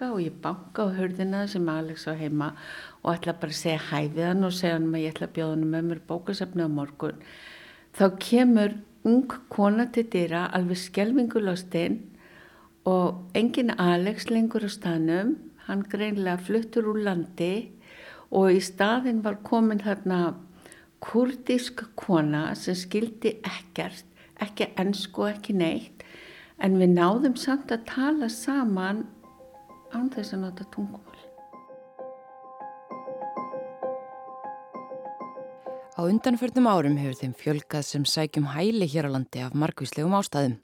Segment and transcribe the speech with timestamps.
[0.00, 2.54] glugga og ég banka á hörðina sem Alex á heima
[3.02, 5.50] og ætla bara að segja hæfið hann og segja hann að ég ætla að bjóða
[5.50, 7.18] hann með mér bókasafni á morgun.
[7.92, 8.72] Þá kemur
[9.04, 12.00] ung kona til dýra alveg skelvingulastinn
[12.88, 15.36] og engin Alex lengur á stanum,
[15.68, 17.70] hann greinlega fluttur úr landi
[18.30, 20.34] og í staðin var komin þarna
[21.00, 24.04] kurdísk kona sem skildi ekkert,
[24.40, 26.04] ekki ennsku, ekki neitt,
[26.56, 29.04] en við náðum samt að tala saman
[29.94, 31.18] án þess að nota tungumál.
[36.00, 40.56] Á undanförnum árum hefur þeim fjölgað sem sækjum hæli hér á landi af margvíslegum ástæðum.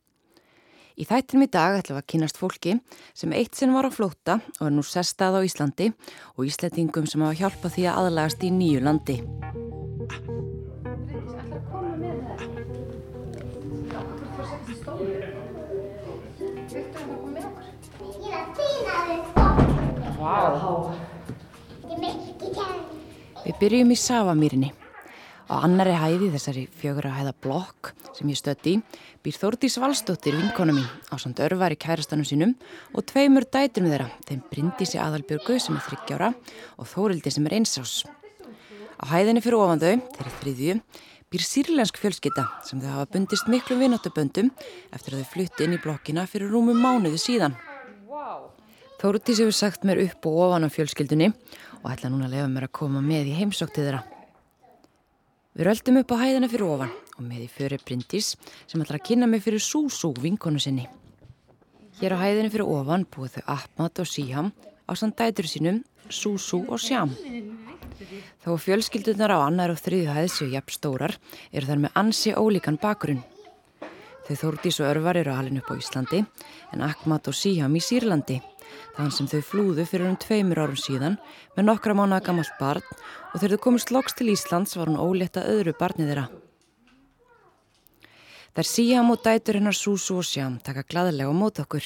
[0.97, 2.79] Í þættinum í dag ætlum við að kynast fólki
[3.13, 5.91] sem eitt sinn var á flótta og er nú sestað á Íslandi
[6.39, 9.21] og Íslandingum sem hafa hjálpað því að aðlagast í nýju landi.
[23.47, 24.73] Við byrjum í Savamýrinni.
[25.47, 28.73] Á annari hæði þessari fjögur að hæða blokk sem ég stötti
[29.23, 32.57] býr Þórdís Valstóttir vinkona mín á samt örvar í kærastanum sínum
[32.91, 38.03] og tveimur dætunum þeirra, þeim Bryndísi Aðalbjörgu sem er þryggjára og Þórildi sem er einsás.
[38.99, 40.77] Á hæðinni fyrir ofandau, þeirri þriðju,
[41.31, 44.51] býr sírlensk fjölskytta sem þau hafa bundist miklu vináttaböndum
[44.91, 47.55] eftir að þau flutti inn í blokkina fyrir rúmum mánuðu síðan.
[48.97, 51.27] Þórdís hefur sagt mér upp og ofan á fjölskyldunni
[51.83, 53.99] og ætla núna að lefa mér að koma með í heimsóktið þeirra.
[55.57, 58.31] Við röldum upp á hæðina fyrir ofan og með í fyrir Bryndís
[58.65, 60.87] sem ætlar að kynna mig fyrir Súsú vinkonu sinni.
[62.01, 64.51] Hér á hæðinu fyrir ofan búið þau Ahmad og Síham
[64.89, 67.13] á sandætur sínum Súsú og Sjám.
[68.45, 71.19] Þó fjölskyldunar á annar og þriðu hæðsju jafn stórar
[71.53, 73.25] eru þær með ansi ólíkan bakgrunn.
[74.25, 76.25] Þau Þórdís og Örvar eru alin upp á Íslandi
[76.73, 78.41] en Ahmad og Síham í Sýrlandi
[78.97, 81.19] þann sem þau flúðu fyrir um tveimur árum síðan
[81.57, 85.45] með nokkra mánuða gammalt barn og þegar þau komist loks til Íslands var hún ólétta
[85.49, 86.27] öðru barnið þeirra.
[88.57, 91.85] Þær síham og dætur hennar Súsú og Sjám taka gladlega á mót okkur.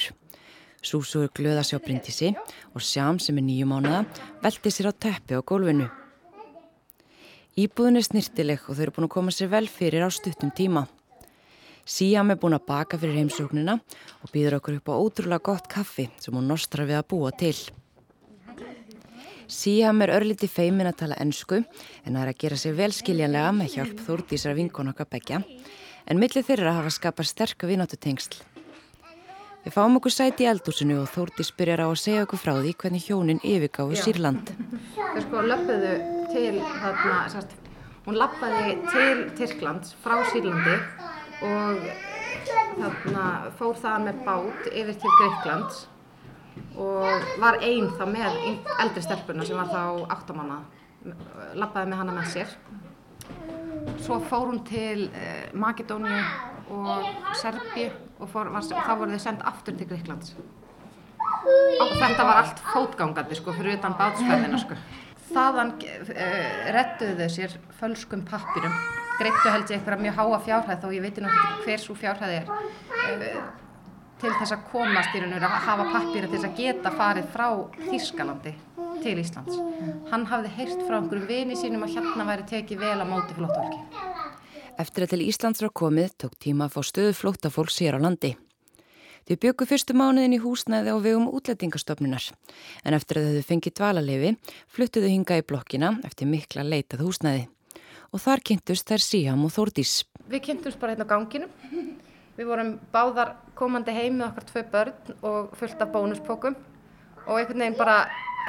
[0.79, 2.31] Súsú er glöða sjá brindisi
[2.71, 4.05] og Sjám sem er nýju mánuða
[4.41, 5.89] velti sér á teppi á gólfinu.
[7.59, 10.87] Íbúðin er snirtileg og þau eru búin að koma sér vel fyrir á stuttum tíma.
[11.85, 13.77] Síam er búin að baka fyrir heimsóknina
[14.21, 17.55] og býður okkur upp á ótrúlega gott kaffi sem hún nostrar við að búa til.
[19.51, 23.75] Síam er örliti feimin að tala ennsku en það er að gera sér velskiljanlega með
[23.75, 25.41] hjálp þúrdísar vinkon okkar begja
[26.07, 28.39] en millir þeirra hafa skapað sterk vináttu tengsl.
[29.61, 32.71] Við fáum okkur sæti í eldúsinu og Þórdís byrjar á að segja okkur frá því
[32.81, 34.47] hvernig hjónin yfirgáðu Sýrland.
[34.97, 35.91] Þau sko löpuðu
[36.31, 37.53] til, þarna, sérst,
[38.07, 40.79] hún lappaði til Tyrklands frá Sýrlandi
[41.45, 41.87] og
[42.77, 43.25] þarna
[43.59, 45.81] fór það með bát yfir til Greiklands
[46.81, 48.37] og var einn þá með
[48.81, 50.61] eldri stelpuna sem var þá áttamanna,
[51.57, 52.55] lappaði með hana með sér.
[54.01, 56.23] Svo fór hún til eh, Makedóniu
[56.71, 57.05] og
[57.39, 60.35] Serbíu og, fór, var, þá voru þau sendt aftur til Greiklands.
[61.41, 64.77] Og þetta var allt fótgangandi sko fyrir utan bátsferðina sko.
[65.31, 66.11] Þaðan uh,
[66.75, 68.73] rettuðu þau sér fölskum pappirum,
[69.21, 72.49] greittu held ég eitthvað mjög háa fjárhæð þó ég veit náttúrulega hver svo fjárhæð er
[72.51, 73.41] uh,
[74.21, 77.31] til þess að komast í raun og að hafa pappira til þess að geta farið
[77.33, 77.47] frá
[77.87, 78.53] Þískalandi
[79.01, 79.57] til Íslands.
[80.11, 83.81] Hann hafði heyrt frá einhverjum vini sínum að hérna væri tekið vel á móti flóttafólki.
[84.81, 88.35] Eftir að til Íslands var komið tók tíma að fá stöðu flóttafólk sér á landi.
[89.29, 92.29] Þau byggu fyrstu mánuðin í húsnæði á vegum útlætingastofnunar
[92.85, 94.31] en eftir að þau fengið dvalalefi
[94.73, 97.45] fluttuðu hinga í blokkina eftir mikla leitað húsnæði
[98.11, 100.01] og þar kynntust þær Síham og Þórdís.
[100.31, 101.51] Við kynntumst bara hérna á ganginum.
[102.37, 106.55] Við vorum báðar komandi heim með okkar tvei börn og fullt af bónuspókum
[107.27, 107.97] og einhvern veginn bara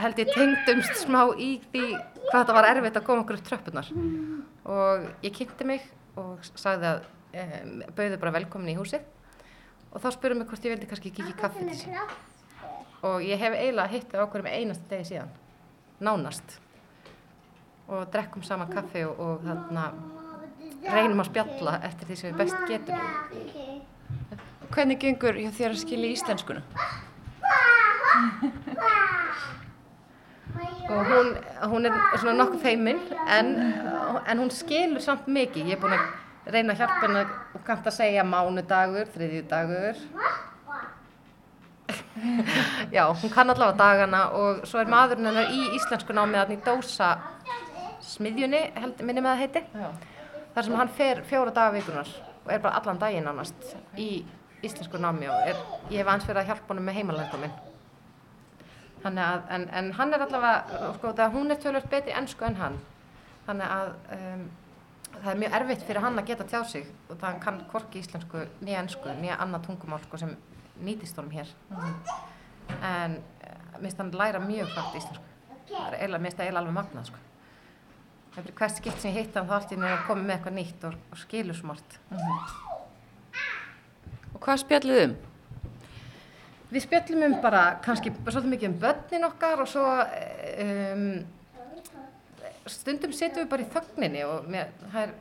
[0.00, 3.90] held ég tengdumst smá í því hvað þetta var erfitt að koma okkur upp tröppunar
[4.72, 5.84] og ég kynnti mig
[6.16, 7.04] og sagði að
[7.42, 9.04] um, bauði bara velkomin í húsið.
[9.92, 11.98] Og þá spurum mig hvort ég vildi kannski kikið kaffi til sín
[13.02, 15.32] og ég hef eiginlega hitt á okkur með einasta degi síðan.
[16.02, 16.56] Nánast
[17.88, 19.86] og drekkum sama kaffi og, og þarna
[20.90, 22.98] reynum að spjalla eftir því sem við best getum.
[24.72, 26.62] Hvernig gengur þér að skilja íslenskuna?
[30.92, 31.36] og hún,
[31.70, 33.00] hún er svona nokkuð feiminn
[33.30, 33.54] en,
[34.26, 35.70] en hún skilur samt mikið.
[35.72, 37.24] Ég er búin að reyna að hjálpa henni
[37.56, 40.00] og kannt að segja mánudagur, þriðjudagur.
[42.96, 46.58] Já, hún kann allavega dagana og svo er maðurinn hennar í íslensku námið að í
[46.66, 47.08] dósa
[48.12, 49.90] smiðjunni, held, minni með það heiti já.
[50.54, 52.14] þar sem hann fer fjóra daga vikunar
[52.44, 54.08] og er bara allan daginn ánast í
[54.62, 55.60] íslensku námi og er,
[55.90, 57.60] ég hef ans fyrir að hjálpa henni með heimalægta minn
[59.04, 62.78] að, en, en hann er allavega, sko, hún er tölvöld betri ennsku en hann.
[63.46, 64.44] Þannig að um,
[65.16, 68.02] það er mjög erfitt fyrir hann að geta tjáð sig og það hann kann hvorki
[68.02, 70.36] íslensku, nýja ennsku, nýja annað tungumál sko, sem
[70.82, 71.50] nýtist honum hér.
[72.78, 75.28] En uh, minnst hann læra mjög hratt íslensku.
[75.72, 77.26] Það er eiginlega, minnst það eiginlega alveg magnað, sko.
[78.32, 80.34] Það er hvert skipt sem ég hitt hann þá allt í nýja að koma með
[80.38, 81.98] eitthvað nýtt og, og skilur smart.
[84.32, 85.12] Og hvað spjallið um?
[86.72, 89.84] Við spjöllum um bara kannski svolítið mikið um börnin okkar og svo
[90.64, 91.04] um,
[92.72, 95.12] stundum setjum við bara í þögninni og mér, það er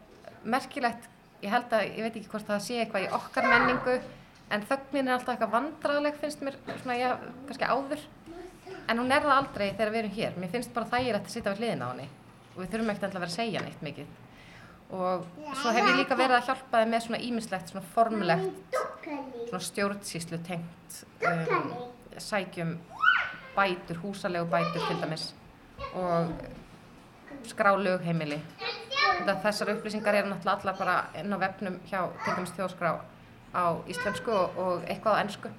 [0.56, 1.12] merkilegt,
[1.44, 3.98] ég held að, ég veit ekki hvort það sé eitthvað í okkar menningu
[4.56, 7.12] en þögnin er alltaf eitthvað vandraðleg finnst mér, svona já,
[7.50, 8.08] kannski áður
[8.88, 11.54] en hún er það aldrei þegar við erum hér mér finnst bara þægilegt að sitja
[11.54, 12.10] við hliðina á henni
[12.56, 14.14] og við þurfum ekkert alltaf að vera að segja neitt mikið.
[14.92, 15.28] Og
[15.62, 20.40] svo hef ég líka verið að hjálpa þeim með svona ímislegt, svona formlegt svona stjórnsýslu
[20.48, 21.70] tengt um,
[22.18, 22.74] sækjum
[23.56, 25.30] bætur, húsalegu bætur til dæmis.
[25.96, 26.34] Og
[27.48, 28.42] skrá lögheimili.
[29.26, 32.94] Þessar upplýsingar eru náttúrulega allar bara inn á vefnum hjá til dæmis þjóðskrá
[33.56, 35.50] á íslensku og, og eitthvað á ennsku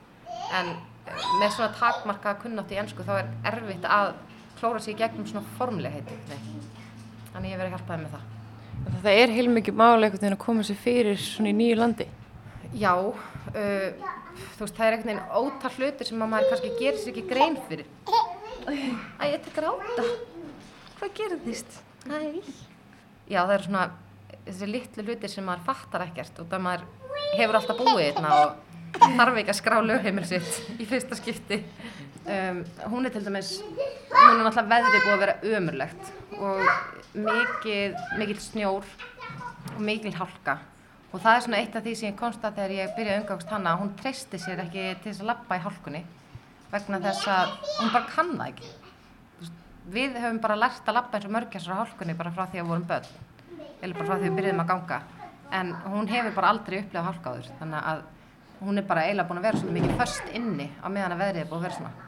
[0.56, 4.14] en eh, með svona takmarka kunnátt í ennsku þá er erfitt að
[4.60, 6.16] klóra í gegnum svona formlegheiti
[7.32, 8.30] þannig ég verið að hjálpa þeim með það
[9.02, 12.06] Það er heilmikið máli einhvern veginn að koma sér fyrir svona í nýju landi.
[12.78, 14.10] Já, uh,
[14.56, 17.24] þú veist, það er einhvern veginn ótal hlutir sem að maður kannski gerir sér ekki
[17.30, 17.90] grein fyrir.
[18.62, 20.06] Æ, ég tek gráta.
[20.98, 21.78] Hvað gerðist?
[22.06, 22.42] Æ.
[23.30, 23.84] Já, það eru svona
[24.46, 26.86] þessi litlu hlutir sem maður fattar ekkert og það maður
[27.38, 31.62] hefur alltaf búið hérna og þarf ekki að skrá lögheimil sitt í fyrsta skipti.
[32.22, 32.62] Um,
[32.92, 36.12] hún er til dæmis, hún er náttúrulega veðrið búið að vera ömurlegt
[36.42, 36.60] og
[37.14, 38.86] mikið, mikið snjór
[39.72, 40.58] og mikil hálka.
[41.12, 43.22] Og það er svona eitt af því sem ég komst að þegar ég byrjaði að
[43.22, 46.02] umgangast hana hún treysti sér ekki til þess að lappa í hálkunni
[46.72, 48.70] vegna þess að hún bara kann það ekki.
[49.92, 52.62] Við höfum bara lært að lappa eins og mörgjast á hálkunni bara frá því að
[52.62, 53.10] við vorum börn
[53.82, 55.00] eða bara frá því að við byrjuðum að ganga.
[55.52, 58.02] En hún hefur bara aldrei upplegað hálka áður þannig að
[58.62, 61.42] hún er bara eiginlega búin að vera svona mikið först inni á meðan að veðrið
[61.42, 62.01] er búin að vera svona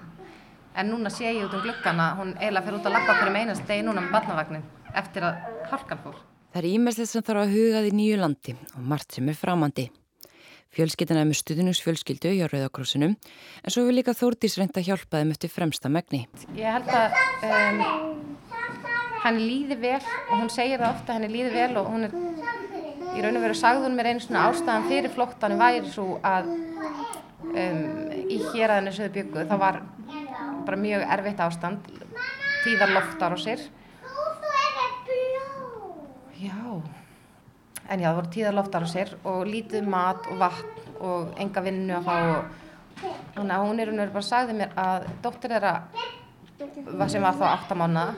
[0.74, 3.66] en núna sé ég út um gluggana hún eiginlega fyrir út að lappa hverjum einast
[3.68, 5.42] degi núna með barnavagnin eftir að
[5.72, 6.22] hálkan fór
[6.54, 9.88] Það er ímestlegt sem þarf að hugað í nýju landi og margt sem er framandi.
[10.74, 15.32] Fjölskyldina er með stuðningsfjölskyldu hjá Rauðakrossinum en svo vil líka Þórdís reynda að hjálpa þeim
[15.34, 16.20] eftir fremsta megni.
[16.54, 17.16] Ég held að
[17.48, 17.82] um,
[19.24, 22.14] hann líði vel og hún segir það ofta henni líði vel og hún er
[23.14, 27.82] í raun og veru sagðun mér einu svona ástæðan fyrir flóttanum væri svo að um,
[28.30, 29.82] í héræðinu þau bygguð þá var
[30.66, 31.88] bara mjög erfitt ástand.
[32.64, 33.64] Tíðar loftar á sér.
[36.40, 36.60] Já,
[37.88, 41.64] en já, það voru tíðar loftar á sér og lítið mat og vatn og enga
[41.64, 45.54] vinnu að fá og þannig að hún er og veru bara sagði mér að dóttir
[45.54, 45.74] þeirra
[47.10, 48.12] sem var þá 8 mánuða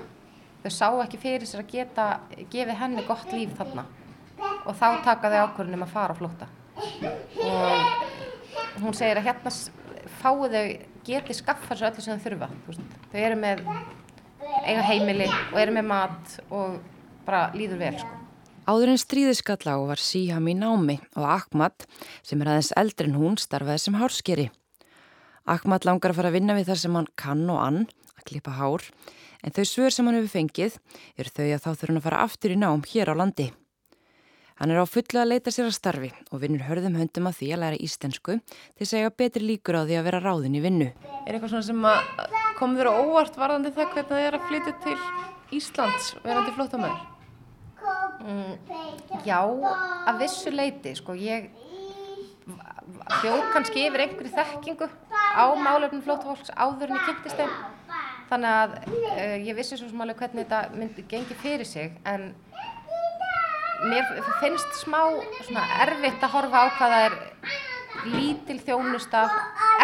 [0.66, 2.06] þau sá ekki fyrir sér að geta
[2.50, 3.86] gefið henni gott líf þarna.
[4.66, 6.48] Og þá taka þau ákvörðunum að fara á flótta.
[7.46, 9.52] Og hún segir að hérna
[10.18, 10.64] fáu þau
[11.06, 12.98] geti skaffa sér öllu sem þau þurfa veist.
[13.12, 13.64] þau eru með
[14.66, 16.78] eiga heimili og eru með mat og
[17.26, 18.12] bara líður vel sko.
[18.66, 21.84] Áður en stríðið skall á var Síham í námi og Ahmad,
[22.26, 24.48] sem er aðeins eldri en hún, starfaði sem hárskeri.
[25.46, 27.84] Ahmad langar að fara að vinna við þar sem hann kann og ann,
[28.18, 28.82] að klippa hár,
[29.46, 30.80] en þau svör sem hann hefur fengið
[31.14, 33.52] eru þau að þá þurfa að fara aftur í nám hér á landi.
[34.56, 37.48] Hann er á fullu að leita sér að starfi og vinnur hörðum höndum að því
[37.52, 40.86] að læra íslensku til að segja betri líkur á því að vera ráðin í vinnu.
[41.26, 41.82] Er eitthvað svona sem
[42.56, 44.96] kom þér á óvart varðandi það hvernig það er að flytja til
[45.58, 47.04] Íslands verandi flóttamæður?
[48.24, 48.56] Mm,
[49.28, 49.38] já,
[50.08, 51.50] að vissu leiti, sko, ég
[53.20, 57.54] hljóð kannski yfir einhverju þekkingu á málefnum flóttafólks áður en ég kynntist þeim.
[58.30, 62.32] Þannig að uh, ég vissi svo sem alveg hvernig þetta myndi gengi fyrir sig, en
[63.84, 65.00] mér finnst smá
[65.84, 67.18] erfitt að horfa á hvað það er
[68.06, 69.24] lítil þjónusta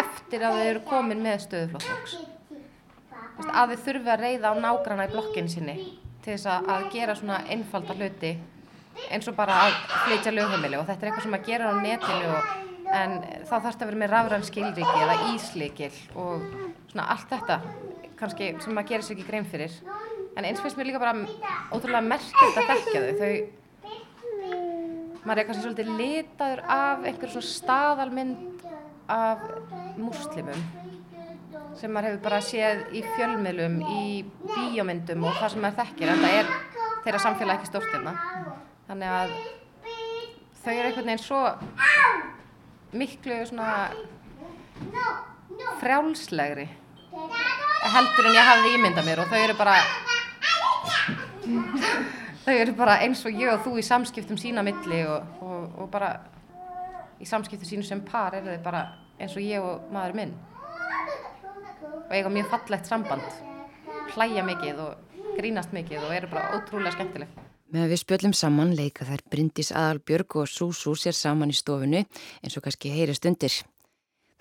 [0.00, 2.16] eftir að þau eru komin með stöðu flóttafólks.
[2.52, 5.76] Þú veist, Að þau þurfi að reyða á nágrana í blokkinu sinni
[6.22, 8.32] til þess að, að gera svona einfalda hluti
[9.10, 12.28] eins og bara að flytja lögheimili og þetta er eitthvað sem að gera á netinu
[12.36, 12.52] og,
[12.92, 13.16] en
[13.48, 16.44] þá þarf þetta að vera með rafræn skilríki eða íslikil og
[16.92, 17.58] svona allt þetta
[18.20, 19.78] kannski sem maður gerir sér ekki grein fyrir
[20.36, 21.16] en eins finnst mér líka bara
[21.72, 23.32] ótrúlega merkilegt að þekkja þau þau
[25.22, 28.64] maður er kannski svolítið litaður af einhver svona staðalmynd
[29.12, 29.42] af
[30.00, 30.62] múslimum
[31.78, 36.22] sem maður hefur bara séð í fjölmiðlum, í bíómyndum og það sem maður þekkir, en
[36.22, 36.46] það er
[37.04, 38.12] þeirra samfélag ekki stórt hérna.
[38.88, 39.34] Þannig að
[40.62, 41.42] þau eru einhvern veginn svo
[42.92, 43.70] miklu svona
[45.80, 46.68] frjálslegri
[47.92, 49.76] heldur en ég hafði ímyndað mér og þau eru bara
[52.46, 55.90] þau eru bara eins og ég og þú í samskiptum sína milli og, og, og
[55.92, 56.12] bara
[57.22, 58.82] í samskiptum sínu sem par eru þau bara
[59.18, 60.34] eins og ég og maður minn
[62.02, 63.40] og eiga mjög fallegt samband
[64.16, 67.40] hlæja mikið og grínast mikið og eru bara ótrúlega skemmtileg
[67.72, 72.02] Með að við spjöllum saman leika þær Bryndís Aðalbjörg og Súsú sér saman í stofunu
[72.04, 73.54] eins og kannski heyrist undir.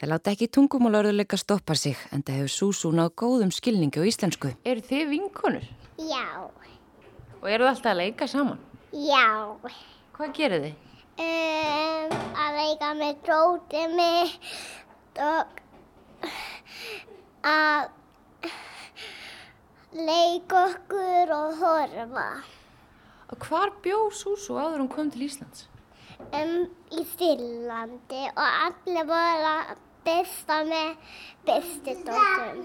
[0.02, 4.52] Það láta ekki tungumálörðuleika stoppa sig en það hefur Súsú náð góðum skilningi á íslensku.
[4.68, 5.70] Eru þið vinkonur?
[5.96, 6.28] Já,
[7.42, 8.60] Og eru það alltaf að leika saman?
[8.92, 9.28] já.
[10.14, 10.76] Hvað gerir þið?
[11.22, 15.42] Um, að leika með drótið mitt og
[17.48, 17.90] að
[19.98, 22.28] leika okkur og horfa.
[23.32, 25.66] Og hvar bjó Súsú áður hún kom til Íslands?
[26.36, 29.74] Um, í Þýrlandi og allir voru að
[30.06, 30.94] besta með
[31.48, 32.62] bestidóttum.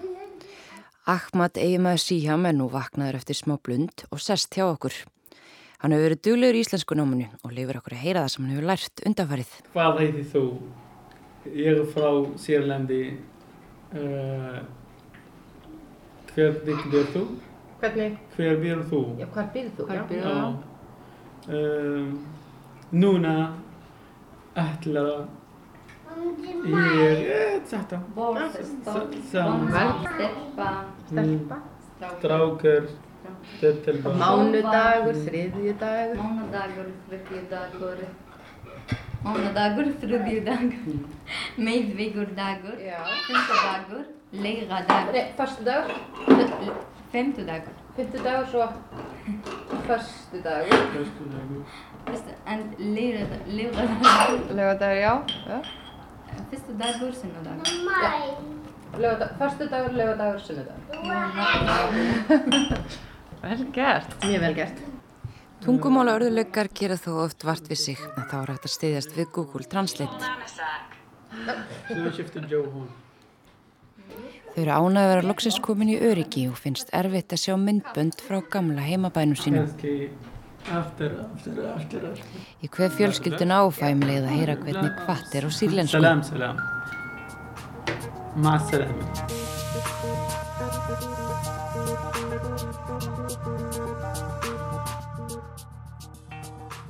[1.07, 4.91] Ahmad eiginmaður Síham er nú vaknaður eftir smá blund og sest hjá okkur.
[5.79, 8.51] Hann hefur verið duglegur í íslensku náminu og lifur okkur að heyra það sem hann
[8.51, 9.53] hefur lært undanfarið.
[9.71, 10.41] Hvað heitir þú?
[11.47, 12.09] Ég er frá
[12.43, 12.99] Sýrlandi.
[13.95, 14.59] Uh,
[16.33, 17.23] hver byrð þú?
[17.79, 18.19] Hvernig?
[18.35, 19.01] Hver byrð þú?
[19.21, 19.87] Já, hvar byrð þú?
[19.87, 20.35] Hvar býrðu?
[20.35, 20.45] Já.
[21.47, 22.11] Uh,
[22.91, 23.37] núna
[24.59, 25.07] ætla
[26.67, 27.99] ég eh, þetta.
[29.31, 29.67] Sam,
[30.07, 30.69] Stelpa.
[31.09, 31.57] Stelpa.
[32.19, 32.87] strákar,
[33.61, 34.13] tettelba.
[34.21, 36.17] Mánudagur, þriðjudagur.
[36.21, 38.03] Mánudagur, þriðjudagur,
[39.23, 40.75] mánudagur, þriðjudagur,
[41.57, 42.99] meðvíkurdagur, Já.
[43.27, 44.05] fymtudagur,
[44.43, 45.91] leiradagur, Nei, fastudagur,
[47.11, 48.69] femtudagur, fymtudagur, svo
[49.87, 50.77] fastudagur.
[52.45, 53.47] en leiradagur,
[54.55, 55.13] Leifadagur, já.
[56.51, 56.51] Já.
[56.51, 57.65] fyrstudagur, sunnudagur.
[58.97, 60.81] Laugardag- Fastudagur, lögadagur, sunnudagur.
[63.41, 64.09] Vel gert.
[64.23, 64.77] Mjög vel gert.
[65.65, 69.65] Tungumálaörðuleikar gera þó oft vart við sig en þá er hægt að stiðjast við Google
[69.65, 70.17] Translate.
[74.53, 78.21] Þau eru ánægð að vera loksins komin í öryggi og finnst erfitt að sjá myndbönd
[78.25, 79.67] frá gamla heimabænum sínum
[80.73, 82.45] aftur, aftur, aftur, aftur.
[82.63, 85.97] Í hver fjölskyldun áfæmlega að heyra hvernig hvað er á sírlensku.
[85.97, 86.61] Salam, salam.
[88.43, 88.95] Ma salam.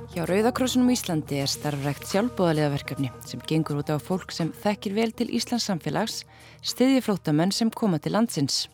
[0.08, 5.28] Hjá Rauðakrossunum Íslandi er starfrækt sjálfbóðaliðaverkefni sem gengur út á fólk sem þekkir vel til
[5.30, 6.24] Íslands samfélags,
[6.66, 8.64] stiðjiflótamenn sem koma til landsins.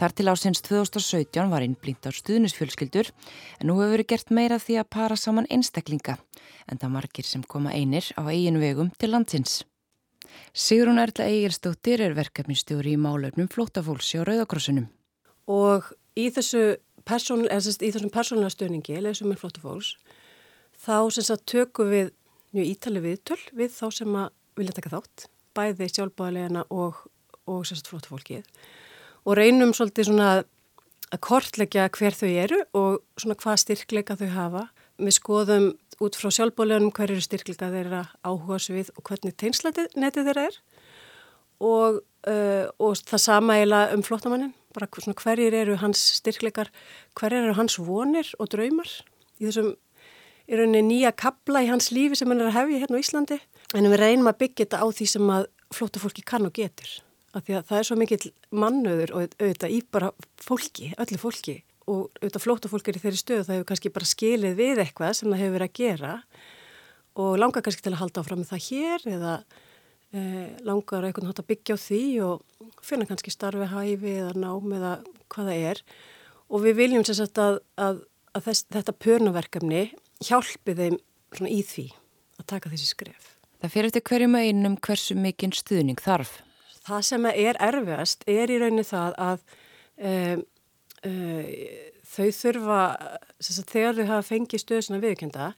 [0.00, 3.10] Þar til ásins 2017 var innblínt á stuðnisfjölskyldur
[3.60, 6.16] en nú hefur verið gert meira því að para saman einstaklinga
[6.70, 9.62] en það margir sem koma einir á eigin vegum til landsins.
[10.52, 14.88] Sigrun Erla Egirstóttir er verkefnistjóri í málefnum flótafólks hjá Rauðakrossunum.
[15.50, 19.96] Og í, þessu persón, persónulega stöningi, leysum með flóttu fólks,
[20.82, 22.12] þá tökum við
[22.52, 24.16] mjög ítali viðtöl við þá sem
[24.58, 27.04] vilja taka þátt, bæði sjálfbáðilegana og,
[27.48, 28.46] og sérst flóttu fólkið.
[29.22, 30.30] Og reynum svolítið svona
[31.12, 34.62] að kortleggja hver þau eru og svona hvað styrkleika þau hafa.
[35.02, 35.68] Við skoðum
[36.02, 40.58] út frá sjálfbáðileganum hver eru styrkleika þeirra áhuga svið og hvernig teinslætið netið þeirra er.
[41.62, 46.72] Og, uh, og það sama eiginlega um flóttamannin, bara svona hverjir eru hans styrkleikar,
[47.18, 48.90] hverjir eru hans vonir og draumar.
[49.38, 49.76] Í þessum
[50.48, 53.40] í rauninni nýja kabla í hans lífi sem hann er að hefja hérna á Íslandi.
[53.78, 56.90] En við reynum að byggja þetta á því sem að flóttafólki kann og getur
[57.32, 60.10] af því að það er svo mikill mannöður og auðvitað í bara
[60.42, 61.58] fólki, öllu fólki
[61.88, 65.30] og auðvitað flóttafólk er í þeirri stöðu það hefur kannski bara skilið við eitthvað sem
[65.32, 66.14] það hefur verið að gera
[67.22, 69.34] og langar kannski til að halda áfram með það hér eða
[70.12, 74.76] eh, langar eitthvað nátt að byggja á því og finna kannski starfi hæfi eða nám
[74.78, 74.94] eða
[75.32, 75.82] hvað það er
[76.52, 78.04] og við viljum sagt að, að,
[78.36, 79.82] að þess, þetta pörnaverkefni
[80.22, 80.98] hjálpi þeim
[81.48, 81.88] í því
[82.38, 83.36] að taka þessi skref.
[83.62, 86.40] Það fyrir eftir hverjum einum hversu mikinn stuðning þarf.
[86.82, 89.44] Það sem er erfiðast er í rauninni það að
[90.10, 90.44] um,
[91.06, 92.78] uh, þau þurfa,
[93.40, 95.48] sagt, þegar þau hafa fengið stöðu svona viðkjönda,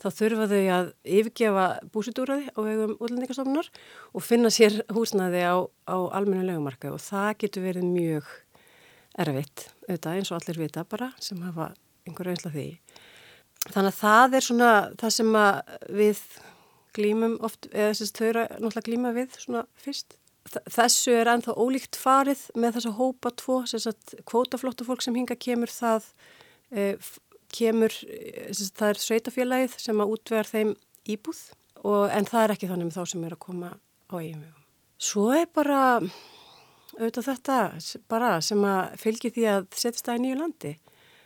[0.00, 3.70] þá þurfa þau að yfirgefa búsitúraði á vegum útlendingastofnunar
[4.16, 5.56] og finna sér húsnaði á,
[5.86, 8.32] á almennu legumarka og það getur verið mjög
[9.20, 11.72] erfitt, auðvitað eins og allir vita bara sem hafa
[12.08, 12.68] einhver reynsla því.
[13.68, 14.70] Þannig að það er svona
[15.00, 15.34] það sem
[16.00, 16.22] við
[16.96, 20.16] glýmum oft, eða þess að þau eru náttúrulega glýma við svona fyrst.
[20.48, 23.58] Þessu er ennþá ólíkt farið með þessa hópa tvo,
[24.26, 26.06] kvótaflóttu fólk sem hinga kemur það
[26.72, 26.94] e,
[27.54, 30.72] kemur, þess að það er sveitafélagið sem að útvegar þeim
[31.10, 31.42] íbúð
[31.84, 34.66] og, en það er ekki þannig með þá sem er að koma á eigin vegum.
[35.00, 35.80] Svo er bara
[36.98, 37.58] auðvitað þetta
[38.10, 40.74] bara sem að fylgi því að setjast það í nýju landi.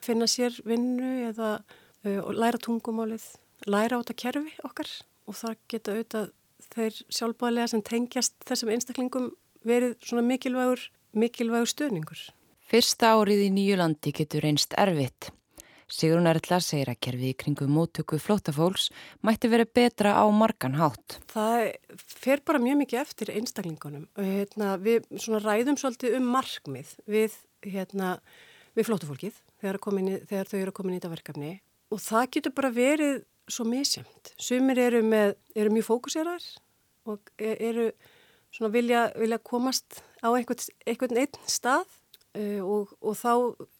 [0.04, 3.24] Finna sér vinnu eða uh, læra tungumálið,
[3.66, 4.90] læra á þetta kerfi okkar
[5.24, 6.32] og það geta auðvitað
[6.74, 9.30] þeir sjálfbáðlega sem tengjast þessum einstaklingum
[9.66, 10.82] verið svona mikilvægur,
[11.16, 12.26] mikilvægur stöðningur.
[12.64, 15.30] Fyrsta árið í nýju landi getur einst erfitt.
[15.94, 18.88] Sigrun Erla segir að kerfið í kringum móttöku flótafólks
[19.26, 21.18] mætti verið betra á margan hátt.
[21.30, 25.04] Það fer bara mjög mikið eftir einstaklingunum hérna, við
[25.44, 28.16] ræðum svolítið um markmið við, hérna,
[28.74, 31.52] við flótafólkið þegar, í, þegar þau eru að koma í þetta verkefni
[31.92, 34.32] og það getur bara verið svo misjönd.
[34.40, 36.44] Sumir eru, með, eru mjög fókuserar
[37.10, 37.90] og e, eru
[38.54, 41.90] svona vilja, vilja komast á einhvern, einhvern einn stað
[42.34, 43.30] Uh, og, og þá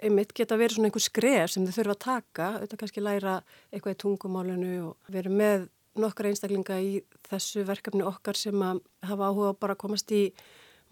[0.07, 3.33] einmitt geta verið svona einhver skref sem þau þurfa að taka, auðvitað kannski læra
[3.75, 5.65] eitthvað í tungumálinu og vera með
[5.99, 6.93] nokkra einstaklinga í
[7.27, 8.79] þessu verkefni okkar sem að
[9.11, 10.21] hafa áhuga bara að komast í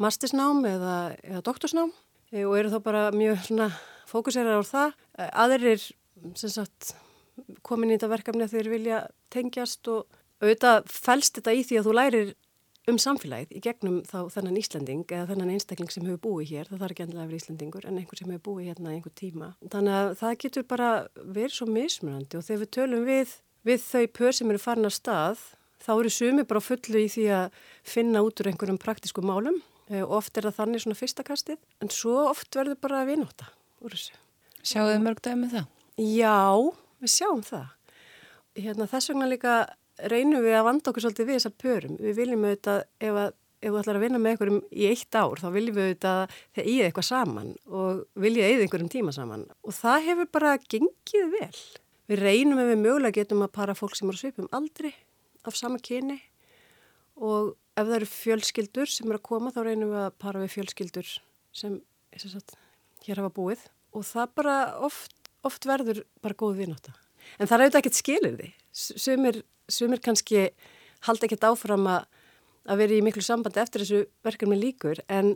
[0.02, 3.70] mastisnám eða, eða doktorsnám uh, og eru þá bara mjög svona
[4.10, 4.98] fókuserar á það.
[5.30, 5.86] Aðrir
[6.42, 6.96] sem sagt
[7.66, 11.86] komin í þetta verkefni að þeir vilja tengjast og auðvitað fælst þetta í því að
[11.86, 12.32] þú lærir
[12.90, 16.82] um samfélagið í gegnum þá þennan Íslanding eða þennan einstakling sem hefur búið hér, það
[16.82, 19.50] þarf ekki endilega að vera Íslandingur en einhver sem hefur búið hérna einhver tíma.
[19.62, 20.90] Þannig að það getur bara
[21.22, 24.96] verið svo mismunandi og þegar við tölum við, við þau pör sem eru farin að
[24.98, 25.44] stað
[25.82, 27.60] þá eru sumi bara fullu í því að
[27.94, 29.60] finna út úr einhverjum praktísku málum
[29.92, 33.12] og eh, oft er það þannig svona fyrsta kastið en svo oft verður bara að
[33.12, 33.50] vinóta
[33.82, 34.18] úr þessu.
[34.62, 35.66] Sjáu þið mörg dæmi það?
[35.98, 36.38] Já,
[37.02, 37.68] við sjáum það.
[38.62, 39.54] Hérna, þess vegna líka
[40.12, 41.94] reynum við að vanda okkur svolítið við þessar pörum.
[42.00, 45.42] Við viljum auðvitað, ef, að, ef við ætlar að vinna með einhverjum í eitt ár,
[45.42, 49.46] þá viljum við auðvitað þegar íða eitthvað saman og vilja íða einhverjum tíma saman.
[49.62, 51.62] Og það hefur bara gengið vel.
[52.10, 54.92] Við reynum ef við mögulega getum að para fólk sem eru svipum aldrei
[55.48, 56.18] af sama kyni
[57.16, 60.54] og ef það eru fjölskyldur sem eru að koma, þá reynum við að para við
[60.56, 61.12] fjölskyldur
[61.56, 61.78] sem
[62.20, 62.56] sagt,
[63.06, 63.64] hér hafa búið
[63.96, 65.14] og það bara oft,
[65.46, 66.94] oft verður bara góð viðnáta.
[67.38, 68.48] En það er auðvitað ekkert skilir því.
[68.72, 70.50] Sumir sumir kannski
[71.06, 72.06] halda ekkert áfram að,
[72.70, 75.34] að vera í miklu sambandi eftir þessu verkefni líkur en,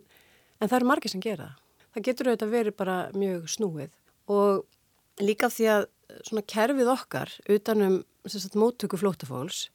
[0.61, 1.63] en það eru margir sem gera það.
[1.97, 3.93] Það getur auðvitað verið bara mjög snúið
[4.33, 5.87] og líka því að
[6.29, 9.67] svona kerfið okkar utanum sagt, móttöku flótafólks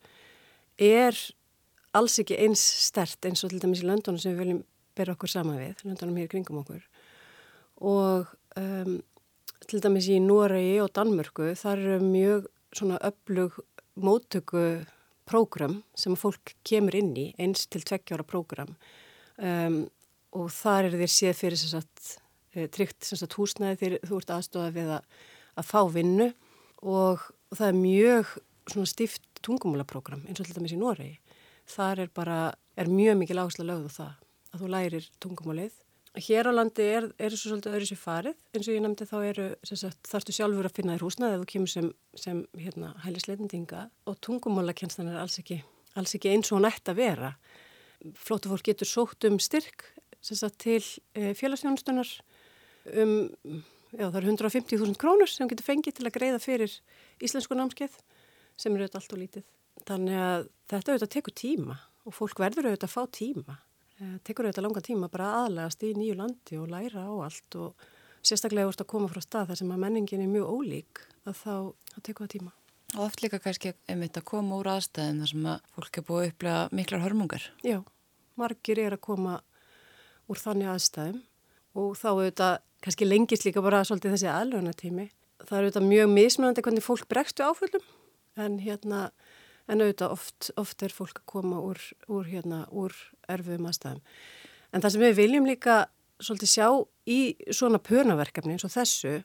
[0.81, 1.17] er
[1.97, 4.61] alls ekki eins stert eins og til dæmis í löndunum sem við viljum
[4.95, 6.85] bera okkur sama við, löndunum hér kringum okkur
[7.81, 8.29] og
[8.59, 8.99] um,
[9.71, 13.55] til dæmis í Núaregi og Danmörku þar eru mjög svona öflug
[13.95, 14.83] móttöku
[15.27, 18.73] prógram sem fólk kemur inn í, eins til tveggjára prógram.
[19.39, 19.85] Um,
[20.35, 22.17] og þar er þér séð fyrir sem sagt,
[22.51, 23.07] e, tryggt
[23.37, 25.07] húsnæði þegar þú ert aðstofað við að,
[25.59, 26.27] að fá vinnu.
[26.81, 27.23] Og,
[27.55, 28.35] það er mjög
[28.91, 31.15] stíft tungumálaprógram eins og til dæmis í Noregi.
[31.71, 32.41] Þar er bara,
[32.75, 34.13] er mjög mikil áherslu að lögðu það
[34.51, 35.79] að þú lærir tungumálið
[36.19, 39.43] Hér á landi er, þessu svolítið öðru sér farið, eins og ég nefndi þá eru,
[39.63, 41.87] sagt, þarfstu sjálfur að finna þér húsnað ef þú kemur sem,
[42.19, 45.61] sem hérna, hælisleitendinga og tungumálakenslan er alls ekki,
[45.95, 47.31] alls ekki eins og hún ætti að vera.
[48.19, 49.87] Flótu fólk getur sótt um styrk
[50.19, 50.83] sagt, til
[51.15, 52.11] e, félagsnjónustunar
[52.91, 53.15] um,
[53.95, 56.75] já það eru 150.000 krónur sem getur fengið til að greiða fyrir
[57.23, 57.95] íslensku námskeið
[58.59, 59.49] sem eru auðvitað allt og lítið.
[59.87, 63.70] Þannig að þetta auðvitað tekur tíma og fólk verður auðvitað að fá tíma Eh,
[64.25, 67.85] tekur þetta langa tíma bara aðlegast í nýju landi og læra á allt og
[68.21, 71.53] sérstaklega úrst að koma frá stað þar sem að menningin er mjög ólík að þá
[71.53, 72.51] að tekur það tíma.
[72.91, 76.23] Og oft líka kannski einmitt að koma úr aðstæðin þar sem að fólk er búið
[76.25, 77.45] að upplega miklar hörmungar.
[77.63, 77.77] Já,
[78.39, 79.37] margir er að koma
[80.27, 81.21] úr þannig aðstæðum
[81.81, 85.07] og þá auðvitað kannski lengist líka bara svolítið þessi aðlöðunatími.
[85.45, 87.85] Það er auðvitað mjög mismunandi hvernig fólk bregstu áföllum
[88.41, 89.05] en hérna
[89.71, 91.79] en auðvitað oft, oft er fólk að koma úr,
[92.11, 92.95] úr, hérna, úr
[93.31, 94.01] erfiðum aðstæðum.
[94.71, 95.77] En það sem við viljum líka
[96.21, 96.67] svolítið sjá
[97.09, 97.19] í
[97.55, 99.19] svona pönaverkefni eins og þessu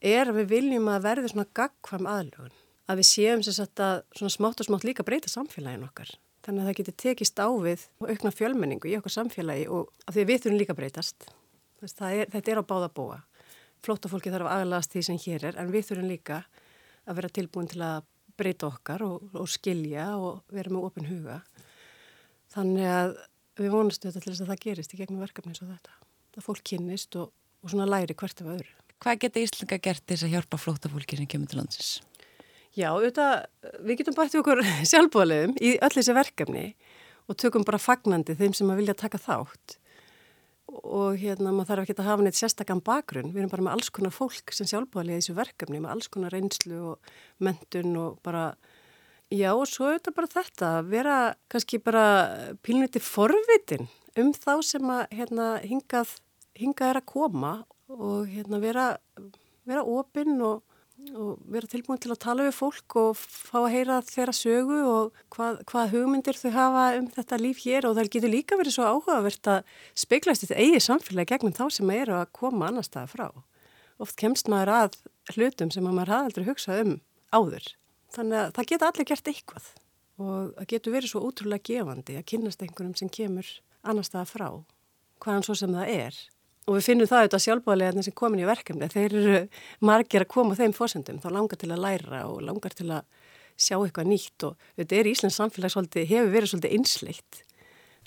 [0.00, 2.52] er að við viljum að verði svona gagkvam aðlugun.
[2.90, 6.12] Að við séum sem sagt að svona smátt og smátt líka breyta samfélagin okkar.
[6.44, 10.16] Þannig að það getur tekist á við og aukna fjölmenningu í okkar samfélagi og að
[10.16, 11.28] því að við þurfum líka breytast.
[11.80, 13.20] Er, þetta er á báða búa.
[13.84, 16.40] Flóta fólki þarf aðlast því sem hér er en við þurfum líka
[17.08, 18.08] að vera tilbúin til að
[18.40, 21.40] breyta okkar og, og skilja og vera með ofin huga.
[22.50, 23.16] Þannig að
[23.60, 25.96] við vonast þetta til þess að það gerist í gegnum verkefni eins og þetta.
[26.34, 28.76] Það fólk kynnist og, og svona læri hvert af öðru.
[29.00, 31.92] Hvað geta Íslinga gert þess að hjálpa flótafólki sem kemur til landsins?
[32.76, 33.46] Já, auðvitað,
[33.82, 36.66] við getum bættið okkur sjálfbúðalegum í öll þessi verkefni
[37.30, 39.78] og tökum bara fagnandi þeim sem að vilja taka þátt
[40.70, 43.90] og hérna maður þarf ekki að hafa neitt sérstakann bakgrunn, við erum bara með alls
[43.94, 48.52] konar fólk sem sjálfbúðalega í þessu verkefni, með alls konar reynslu og mentun og bara
[49.30, 51.16] Já, og svo er þetta bara þetta, vera
[51.52, 52.04] kannski bara
[52.66, 53.86] pílniti forvitin
[54.18, 56.16] um þá sem að hérna, hingað,
[56.58, 57.52] hingað er að koma
[57.94, 58.86] og hérna, vera,
[59.70, 60.64] vera opinn og,
[61.16, 65.20] og vera tilbúin til að tala við fólk og fá að heyra þeirra sögu og
[65.34, 68.88] hvað, hvað hugmyndir þau hafa um þetta líf hér og það getur líka verið svo
[68.88, 73.28] áhugavert að speiklast þetta eigi samfélagi gegnum þá sem eru að koma annar staða frá.
[74.00, 74.98] Oft kemst maður að
[75.34, 76.96] hlutum sem maður hafði aldrei hugsað um
[77.34, 77.70] áður.
[78.14, 79.70] Þannig að það geta allir gert eitthvað
[80.20, 83.48] og það getur verið svo útrúlega gefandi að kynast einhverjum sem kemur
[83.80, 84.48] annar staða frá,
[85.24, 86.18] hvaðan svo sem það er.
[86.68, 88.90] Og við finnum það auðvitað sjálfbáðilega sem komin í verkefni.
[88.92, 89.38] Þeir eru
[89.86, 93.06] margir að koma þeim fórsendum, þá langar til að læra og langar til að
[93.60, 97.42] sjá eitthvað nýtt og þetta er Íslands samfélag svolítið, hefur verið svolítið einsleitt.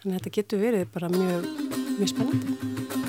[0.02, 1.50] Þannig að þetta getur verið bara mjög,
[1.98, 3.02] mjög spennandi.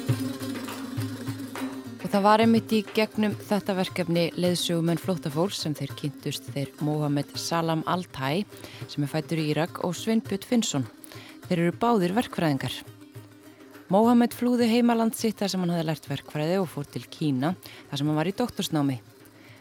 [2.15, 7.83] Það var einmitt í gegnum þetta verkefni leðsugumenn flótafólks sem þeir kynntust þeir Mohamed Salam
[7.91, 8.45] Al-Tai
[8.87, 10.87] sem er fættur í Írak og Sveinbjörn Finnsson.
[11.49, 12.77] Þeir eru báðir verkfræðingar.
[13.93, 17.53] Mohamed flúði heimaland sitt þar sem hann hafði lært verkfræði og fór til Kína
[17.91, 18.97] þar sem hann var í doktorsnámi.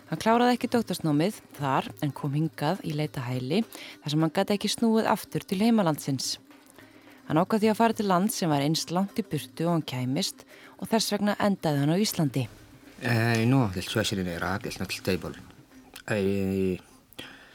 [0.08, 4.56] Hann kláraði ekki doktorsnámið þar en kom hingað í leita hæli þar sem hann gæti
[4.56, 6.38] ekki snúið aftur til heimalandsins.
[7.28, 9.86] Hann ákvað því að fara til land sem var einst langt í burtu og hann
[9.92, 10.46] kæmist
[10.80, 12.48] og þess vegna endaði hann á Íslandi.
[16.12, 16.80] I,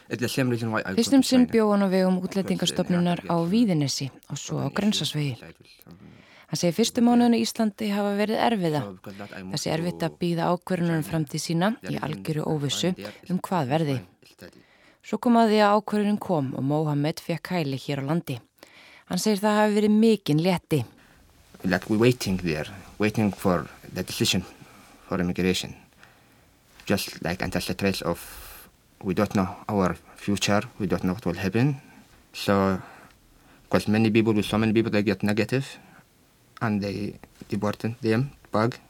[0.09, 5.37] Fyrstum sinn bjóð hann á vegum útlendingarstofnunar á Víðinesi og svo á Grensasvegi.
[6.49, 8.81] Hann segi fyrstu mánuðinu í Íslandi hafa verið erfiða.
[9.53, 12.95] Þessi erfitt að býða ákverðunum framtíð sína í algjöru óvissu
[13.29, 13.97] um hvað verði.
[15.05, 18.39] Svo kom að því að ákverðunum kom og Mohamed fekk hæli hér á landi.
[19.13, 20.79] Hann segir það hafi verið mikinn létti.
[21.65, 24.45] Like we're waiting there, waiting for the decision
[25.09, 25.75] for immigration.
[26.87, 28.25] Just like until the trace of
[29.05, 31.77] we don't know our future, we don't know what will happen.
[32.33, 32.81] So,
[33.65, 35.79] because many people, with so many people, they get negative
[36.61, 37.15] and they
[37.49, 38.81] deported them back.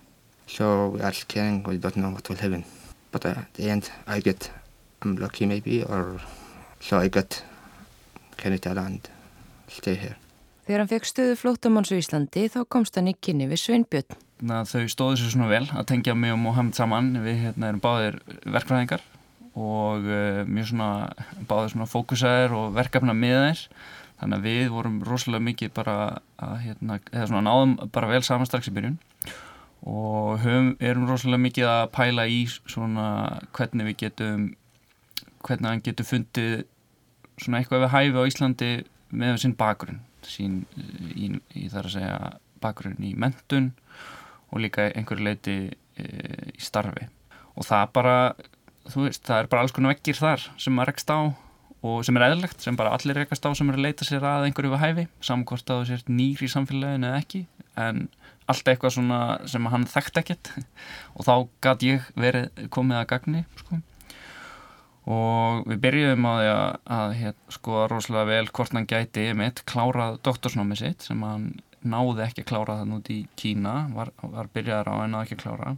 [0.46, 2.64] So we are scared, we don't know what will happen.
[3.12, 4.50] But uh, at the end, I get,
[5.02, 6.20] I'm lucky maybe, or
[6.80, 7.42] so I got
[8.36, 9.08] Canada and
[9.68, 10.16] stay here.
[10.68, 14.18] Þegar hann fekk stöðu flóttamanns á Íslandi þá komst hann í kynni við Sveinbjörn.
[14.44, 17.08] Na, þau stóðu sér svona vel að tengja mig og Mohamed saman.
[17.24, 19.04] Við hérna, erum báðir verkfræðingar
[19.58, 20.90] og uh, mjög svona
[21.48, 23.62] báðir svona fókusaðir og verkefna með þeir.
[24.18, 25.96] Þannig að við vorum rosalega mikið bara
[26.42, 28.98] að hérna, eða svona náðum bara vel saman strax í byrjun.
[29.88, 33.06] Og höfum, erum rosalega mikið að pæla í svona
[33.54, 34.48] hvernig við getum
[35.46, 36.54] hvernig hann getur fundið
[37.38, 38.70] svona eitthvað við hæfi á Íslandi
[39.14, 40.62] með sinn bakgrunn sín
[41.14, 42.18] í, í þar að segja
[42.62, 43.70] bakgrunn í mentun
[44.50, 46.06] og líka einhverju leiti e,
[46.54, 47.06] í starfi.
[47.58, 48.16] Og það bara,
[48.88, 51.18] þú veist, það er bara alls konar vekkir þar sem maður rekst á
[51.86, 54.48] og sem er eðlilegt, sem bara allir rekast á sem er að leita sér að
[54.48, 57.44] einhverju við hæfi samkvort að þú sért nýr í samfélaginu eða ekki
[57.78, 58.08] en
[58.48, 60.50] allt eitthvað svona sem hann þekkt ekkert.
[61.16, 63.80] Og þá gæti ég verið komið að gagni sko.
[65.08, 69.62] Og við byrjuðum á því að, að hér, skoða rosalega vel hvort hann gæti mitt
[69.68, 71.46] klárað doktorsnámið sitt sem hann
[71.80, 75.38] náði ekki að klára það núti í Kína var, var byrjaðar á en náði ekki
[75.38, 75.74] að klára.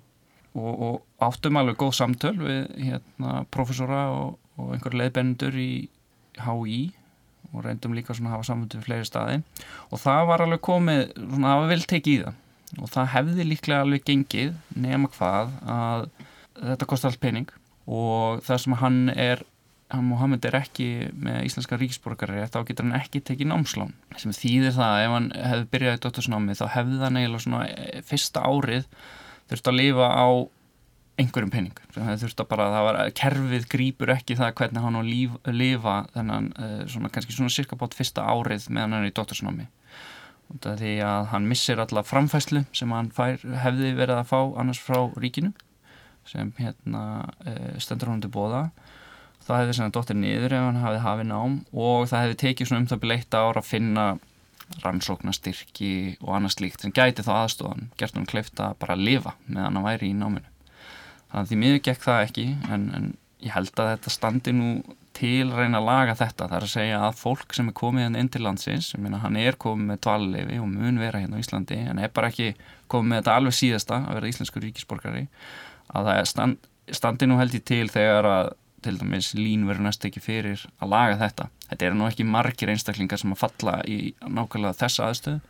[0.51, 5.73] Og, og áttum alveg góð samtöl við hérna profesora og, og einhver leiðbendur í
[6.41, 6.81] HÍ
[7.51, 9.41] og reyndum líka svona að hafa samfundu við fleiri staði.
[9.91, 12.37] Og það var alveg komið svona að vel tekið í það.
[12.79, 16.05] Og það hefði líklega alveg gengið nema hvað að
[16.61, 17.49] þetta kosti allt pening.
[17.91, 19.43] Og það sem hann er
[19.91, 23.95] hann Mohamed er ekki með íslenska ríksborgari þá getur hann ekki tekið námslán.
[24.21, 27.63] Sem þýðir það að ef hann hefði byrjað í dottorsnámi þá hefði það neila svona
[27.73, 28.87] eh, fyrsta árið
[29.51, 30.29] þurft að lifa á
[31.19, 36.79] einhverjum penning það var, kerfið grýpur ekki það hvernig hann á líf, lifa þennan uh,
[36.91, 39.69] svona kannski svona cirka bát fyrsta árið meðan hann er í dottorsnámi
[40.61, 45.05] því að hann missir alla framfæslu sem hann fær, hefði verið að fá annars frá
[45.21, 45.53] ríkinu
[46.29, 47.05] sem hérna
[47.45, 48.69] uh, stendur hún til bóða
[49.45, 52.85] það hefði svona dóttir niður ef hann hafið hafið nám og það hefði tekið svona
[52.85, 54.07] um það byrleitt ára að finna
[54.85, 55.93] rannsóknastyrki
[56.23, 59.87] og annað slíkt sem gæti þá aðstofan, gert hún kleifta bara að lifa meðan hann
[59.87, 60.47] væri í náminu
[61.31, 64.71] þannig að því miður gekk það ekki en, en ég held að þetta standi nú
[65.17, 68.23] til reyna að laga þetta það er að segja að fólk sem er komið hérna
[68.23, 71.81] inn til landsins meina hann er komið með dvallefi og mun vera hérna á Íslandi
[71.91, 72.55] en er bara ekki
[72.91, 75.25] komið með þetta alveg síðasta að vera íslensku ríkisborgari
[75.91, 78.53] að það stand, standi nú held ég til þegar að
[78.85, 81.49] til dæmis lín verður næst ekki fyrir að laga þetta.
[81.69, 85.41] Þetta er nú ekki margir einstaklingar sem að falla í nákvæmlega þessa aðstöðu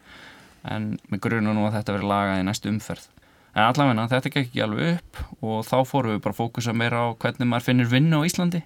[0.70, 3.06] en við grunum nú að þetta verður lagað í næstu umferð.
[3.54, 7.08] En allavegna þetta gekk ekki alveg upp og þá fórum við bara fókusa meira á
[7.18, 8.62] hvernig maður finnir vinnu á Íslandi.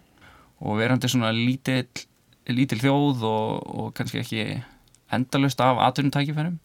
[0.61, 2.05] Og verandi svona lítill,
[2.53, 4.45] lítill þjóð og, og kannski ekki
[5.15, 6.59] endalust af atvinnutækifærum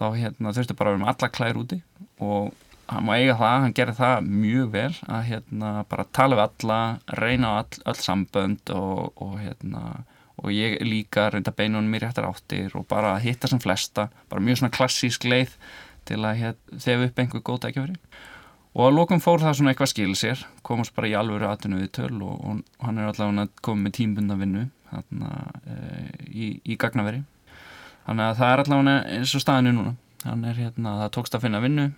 [0.00, 1.80] þá hérna, þurfti bara að vera með alla klæðir úti.
[2.24, 2.54] Og
[2.90, 6.78] hann má eiga það, hann gerði það mjög vel að hérna bara tala við alla,
[7.20, 9.84] reyna á all, all sambönd og, og hérna
[10.40, 14.62] og ég líka reynda beinunum mér réttar áttir og bara hitta sem flesta, bara mjög
[14.62, 15.52] svona klassísk leið
[16.08, 17.96] til að þefa upp einhver góð dækjafri
[18.70, 21.90] og að lókum fór það svona eitthvað skil sér komast bara í alvöru aðtunum við
[21.98, 25.32] töl og, og hann er allavega komið með tímbunda vinnu hérna,
[25.66, 25.78] e,
[26.30, 27.24] í, í gagnaveri.
[28.06, 29.96] Þannig að það er allavega eins og staðinu núna.
[30.24, 31.90] Hann er hérna, það tókst að finna vinnu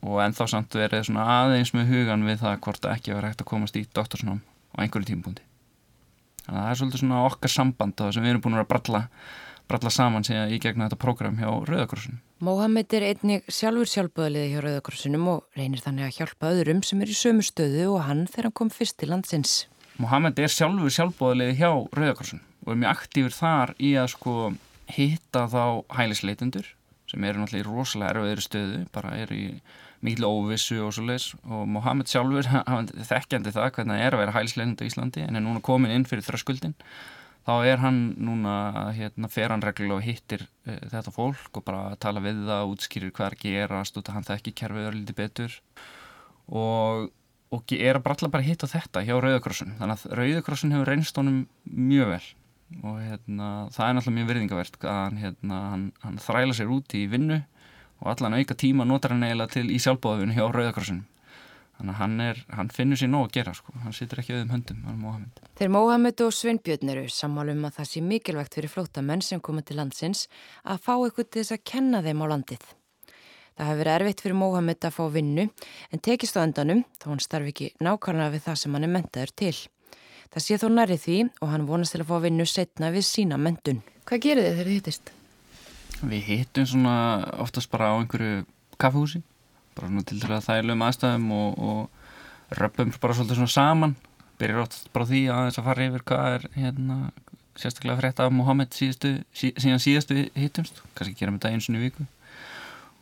[0.00, 3.44] og ennþá samt verið svona aðeins með hugan við það hvort það ekki verið hægt
[3.44, 5.44] að komast í doktorsnám á einhverju tímbúndi
[6.46, 9.02] þannig að það er svolítið svona okkar samband það sem við erum búin að bralla
[9.70, 12.20] bralla saman síðan í gegna þetta program hjá Rauðakrossunum.
[12.44, 17.12] Móhamed er einnig sjálfur sjálfböðliði hjá Rauðakrossunum og reynir þannig að hjálpa öðrum sem er
[17.12, 19.54] í sömu stöðu og hann þegar hann kom fyrst til landsins.
[20.00, 24.34] Móhamed er sjálfur sjálfböðliði hjá Rauðakrossunum og er mjög aktífur þar í að sko
[24.90, 25.64] hitta þá
[25.96, 26.74] hælisleitendur
[27.10, 29.46] sem eru náttúrulega í rosalega erfiðri stöðu, bara eru í
[30.04, 34.22] mikil óvissu og svo leiðs og Mohamed sjálfur, hann þekkjandi það hvernig það er að
[34.24, 36.76] vera hælisleitend á Íslandi en er núna komin inn fyrir þröskuldin
[37.50, 38.54] þá er hann núna
[38.94, 43.14] hérna, fer hann reglulega og hittir uh, þetta fólk og bara tala við það, útskýrir
[43.14, 45.56] hvað er að gerast og hann þekki kerfið örlítið betur.
[46.50, 47.08] Og,
[47.54, 51.40] og er að bralla bara hitta þetta hjá Rauðakrossun þannig að Rauðakrossun hefur reynst honum
[51.66, 52.26] mjög vel.
[52.86, 56.94] Og hérna, það er náttúrulega mjög virðingavert að hann, hérna, hann, hann þræla sér út
[56.94, 57.40] í vinnu
[58.00, 61.06] og allan auka tíma notar hann eiginlega til í sjálfbóðinu hjá Rauðakrossunum
[61.80, 64.50] Þannig að hann, er, hann finnur sér nóg að gera sko, hann situr ekki auðum
[64.52, 65.38] höndum, hann er Mohamed.
[65.56, 69.78] Þeir Mohamed og Sveinbjörn eru sammálum að það sé mikilvægt fyrir flótamenn sem koma til
[69.78, 70.26] landsins
[70.60, 72.66] að fá eitthvað til þess að kenna þeim á landið.
[73.56, 77.24] Það hefur verið erfitt fyrir Mohamed að fá vinnu en tekist á endanum þá hann
[77.24, 79.56] starfi ekki nákvæmlega við það sem hann er mentaður til.
[80.28, 83.40] Það sé þó nærið því og hann vonast til að fá vinnu setna við sína
[83.40, 83.80] mentun.
[84.04, 85.12] Hvað gerir þið þegar þið hittist?
[86.00, 86.94] Við hittum svona
[87.40, 88.44] oftast bara á einhverju
[88.76, 89.24] kaffehúsi
[89.76, 93.96] bara svona til þess að þægilegum aðstæðum og, og röpum bara svolítið svona saman.
[94.40, 97.00] Byrjar ótt bara því að þess að fara yfir hvað er hérna
[97.60, 101.74] sérstaklega frétta af Mohamed síðastu, sí, síðan síðastu hittumst, kannski gera með það eins og
[101.74, 102.06] nýju viku.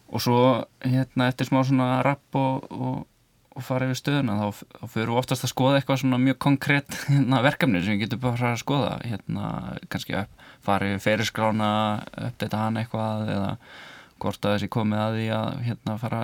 [0.09, 0.40] Og svo
[0.83, 2.96] hérna eftir smá svona rapp og, og,
[3.54, 6.96] og fara yfir stöðuna þá, þá fyrir við oftast að skoða eitthvað svona mjög konkrétt
[7.11, 8.94] hérna, verkefni sem við getum bara að skoða.
[9.04, 9.52] Hérna
[9.92, 11.70] kannski upp, fara yfir ferirskrána
[12.31, 13.50] uppdata hann eitthvað eða
[14.18, 16.22] hvort að þessi komið að því að hérna fara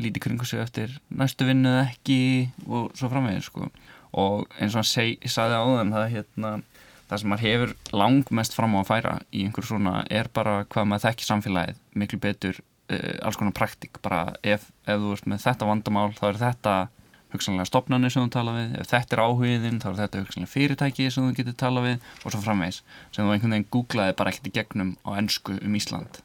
[0.00, 2.20] lítið kringu sig eftir næstu vinnu eða ekki
[2.66, 3.70] og svo framvegir sko.
[4.10, 6.52] og eins og hann seg, sagði á þeim það, hérna,
[7.10, 10.88] það sem maður hefur langmest fram á að færa í einhver svona er bara hvað
[10.90, 15.44] maður þekki samfélagið miklu betur uh, alls konar praktik bara ef, ef þú ert með
[15.46, 16.74] þetta vandamál þá er þetta
[17.30, 21.06] hugsanlega stopnarnir sem þú tala við, ef þetta er áhugin þá er þetta hugsanlega fyrirtæki
[21.14, 22.80] sem þú getur tala við og svo framvegis
[23.14, 26.20] sem þú einhvern veginn googlaði bara ekkert í gegnum á ennsku um Ísland.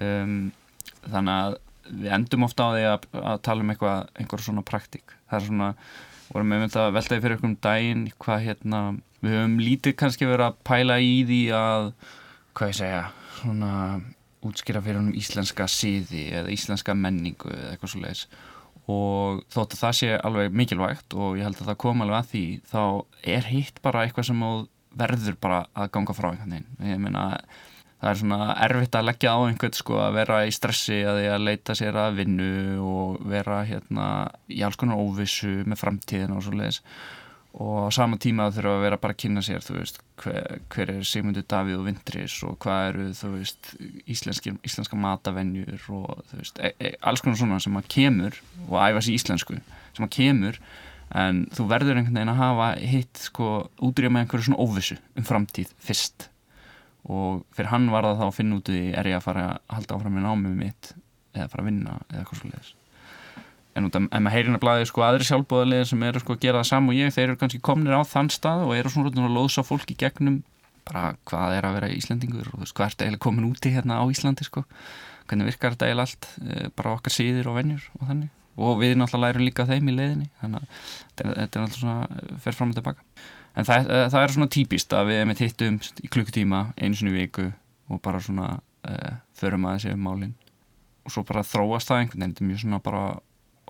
[0.00, 0.38] Um,
[1.04, 1.58] þannig að
[1.92, 5.14] við endum ofta á því að, að tala um eitthvað, einhver svona praktík.
[5.30, 5.70] Það er svona,
[6.32, 8.82] vorum við myndið að veltaði fyrir einhverjum daginn, hvað hérna
[9.22, 11.92] við höfum lítið kannski verið að pæla í því að,
[12.56, 13.04] hvað ég segja
[13.38, 13.74] svona
[14.42, 18.24] útskýra fyrir um íslenska síði eða íslenska menningu eða eitthvað svo leiðis
[18.90, 22.30] og þótt að það sé alveg mikilvægt og ég held að það kom alveg að
[22.32, 22.82] því þá
[23.36, 24.42] er hitt bara eitthvað sem
[25.02, 27.06] verður bara að ganga frá einhvern veginn
[28.02, 31.26] það er svona erfitt að leggja á einhvern sko að vera í stressi að því
[31.30, 34.06] að leita sér að vinnu og vera hérna
[34.50, 36.80] í alls konar óvissu með framtíðin og svo leiðis
[37.62, 40.92] og á sama tíma þurfa að vera bara að kynna sér þú veist hver, hver
[40.94, 43.72] er Sigmundur Davíð og Vindris og hvað eru þú veist
[44.08, 48.78] íslenski, íslenska matavennjur og þú veist e, e, alls konar svona sem að kemur og
[48.80, 50.60] æfa sér íslensku sem að kemur
[51.22, 55.28] en þú verður einhvern veginn að hafa hitt sko útrýja með einhverju svona óvissu um
[55.28, 56.31] framtíð fyrst
[57.10, 59.74] og fyrir hann var það þá að finna út í er ég að fara að
[59.76, 60.94] halda áfram með námið mitt
[61.32, 62.70] eða fara að vinna eða eitthvað svolítið
[63.72, 66.42] en út af, ef maður heyrir að blæði sko aðri sjálfbóðarlega sem eru sko að
[66.44, 69.12] gera það saman og ég þeir eru kannski komnir á þann stað og eru svona
[69.12, 70.42] að loðsa fólk í gegnum
[70.88, 73.72] bara hvað er að vera Íslandingur og þú veist hvað er þetta eiginlega komin úti
[73.72, 74.64] hérna á Íslandi sko.
[75.30, 78.32] Hvernig virkar þetta eiginlega allt eh, bara okkar síðir og vennjur og þannig.
[78.62, 80.82] Og við náttúrulega lærum líka þeim í leiðinni þannig að
[81.14, 83.06] þetta er náttúrulega svona fer fram og tilbaka
[83.56, 87.16] en það, eh, það er svona típist að við með hittum í klukkutíma einu sinni
[87.16, 87.50] viku
[87.92, 88.54] og bara svona
[88.88, 90.36] uh, förum að þessi málinn
[91.02, 93.02] og svo bara þróast það einhvern veginn þetta er mjög svona bara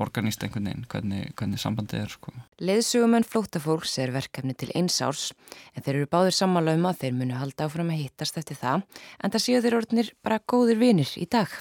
[0.03, 2.33] organist einhvern veginn hvernig, hvernig sambandið er sko.
[2.63, 5.31] Leðsugumenn flótafólks er verkefni til eins árs
[5.75, 8.87] en þeir eru báðir sammála um að þeir munu halda áfram að hittast eftir það
[9.19, 11.53] en það séu þeir orðinir bara góðir vinir í dag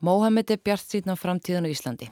[0.00, 2.06] Móhamed er bjart síðan á framtíðan á Íslandi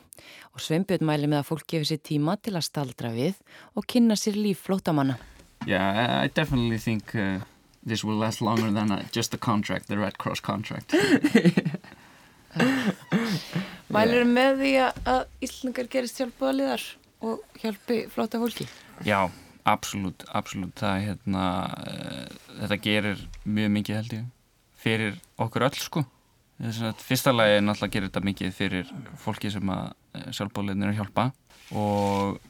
[0.52, 3.38] og Sveinbjörn mæli með að fólk gefur sér tíma til að staldra við
[3.72, 5.16] og kynna sér líf flótamanna.
[5.64, 7.40] Yeah, I, definitely think uh,
[7.80, 10.92] this will last longer than uh, just the contract, the Red Cross contract.
[13.88, 14.32] Mælir yeah.
[14.36, 16.84] með því að, Íslandingar gerist hjálpaðaliðar
[17.24, 18.68] og hjálpi flóta fólki?
[19.08, 19.30] Já,
[19.64, 20.76] absolutt, absolutt.
[20.76, 21.48] Það er hérna,
[21.88, 22.26] uh,
[22.66, 24.28] þetta gerir mjög mikið held ég
[24.78, 26.04] fyrir okkur öll sko.
[26.58, 28.88] Fyrsta lagi er náttúrulega að gera þetta mikið fyrir
[29.22, 31.28] fólki sem að uh, sjálfbóðleginir hjálpa
[31.78, 32.40] og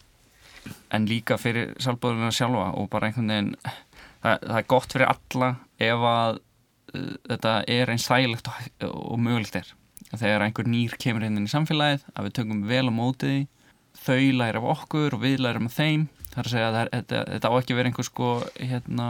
[0.96, 5.50] en líka fyrir sjálfbóðleginir sjálfa og bara einhvern veginn það, það er gott fyrir alla
[5.90, 9.74] ef að uh, þetta er eins þægilegt og, og mögulegt er.
[10.08, 13.42] Þegar einhver nýr kemur inn í samfélagið að við tökum vel á mótiði
[13.98, 16.08] þau læra af okkur og við læra af þeim.
[16.32, 19.08] Það er að segja að þetta, þetta á ekki verið einhver sko hérna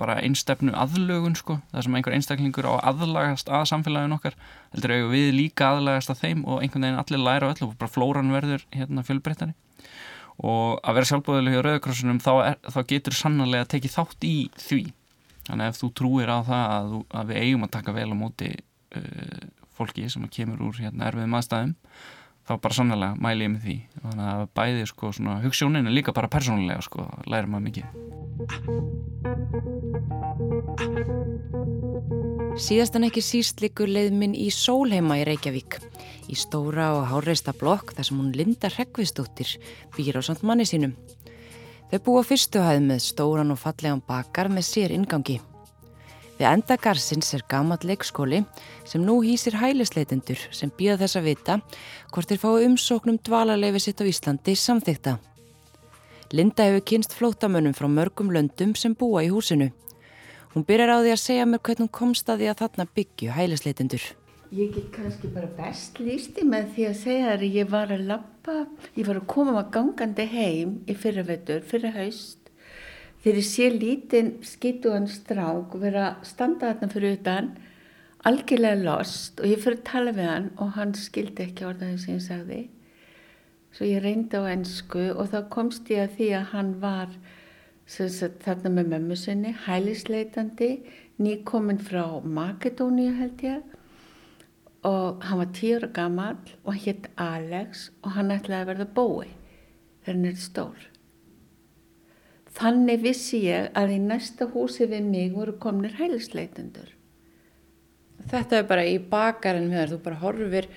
[0.00, 1.58] bara einstefnu aðlögun sko.
[1.72, 4.36] Það sem einhver einstaklingur á aðlagast að samfélagin okkar
[4.74, 7.94] heldur að við líka aðlagast að þeim og einhvern veginn allir læra öll og bara
[7.94, 9.54] flóran verður hérna fjölbreyttari.
[10.42, 12.32] Og að vera sjálfbóðileg hjá Rauðakrossunum þá,
[12.66, 14.82] þá getur sannarlega tekið þátt í því.
[15.46, 18.16] Þannig að ef þú trúir á það að, að við eigum að taka vel á
[18.18, 18.50] móti
[18.98, 19.46] uh,
[19.78, 21.74] fólki sem kemur úr hérna, erfiðum aðstæðum
[22.44, 23.76] þá bara sannlega mæli ég með því.
[24.02, 27.86] Þannig að bæði sko svona hugssjónin er líka bara persónulega sko, læra maður mikið.
[32.64, 35.80] Síðast en ekki síst likur leiðminn í Sólheima í Reykjavík.
[36.30, 39.56] Í stóra og háreista blokk þar sem hún Linda Rekvistóttir
[39.96, 40.94] býr á samt manni sínum.
[41.90, 45.40] Þau búa fyrstuhæð með stóran og fallegan bakar með sér ingangi
[46.44, 48.42] Við enda garsins er gamat leikskóli
[48.84, 51.54] sem nú hýsir hælisleitendur sem býða þess að vita
[52.12, 55.14] hvort þeir fái umsóknum dvalarleifi sitt á Íslandi samþykta.
[56.36, 59.70] Linda hefur kynst flótamönnum frá mörgum löndum sem búa í húsinu.
[60.52, 63.32] Hún byrjar á því að segja mér hvernig hún komst að því að þarna byggju
[63.40, 64.06] hælisleitendur.
[64.52, 68.66] Ég get kannski bara best lísti með því að segja að ég var að lappa,
[68.92, 72.43] ég var að koma að gangandi heim í fyrravetur, fyrra haust
[73.24, 77.46] þegar ég sé lítinn skituðan strák vera að standa þarna fyrir utan
[78.28, 82.18] algjörlega lost og ég fyrir að tala við hann og hann skildi ekki orðaðið sem
[82.18, 82.60] ég sagði.
[83.72, 87.16] Svo ég reyndi á ennsku og þá komst ég að því að hann var
[87.88, 90.70] sagt, þarna með mömmu sinni hælisleitandi
[91.16, 93.62] nýkominn frá Makedóníu held ég.
[94.84, 98.92] Og hann var tíur og gammal og hann hétt Alex og hann ætlaði að verða
[99.00, 99.30] bói
[100.04, 100.90] þegar hann er stór
[102.54, 106.92] Þannig vissi ég að í næsta húsi við mig voru komnir hælisleitendur.
[108.30, 110.68] Þetta er bara í bakarinn með þér, þú bara horfir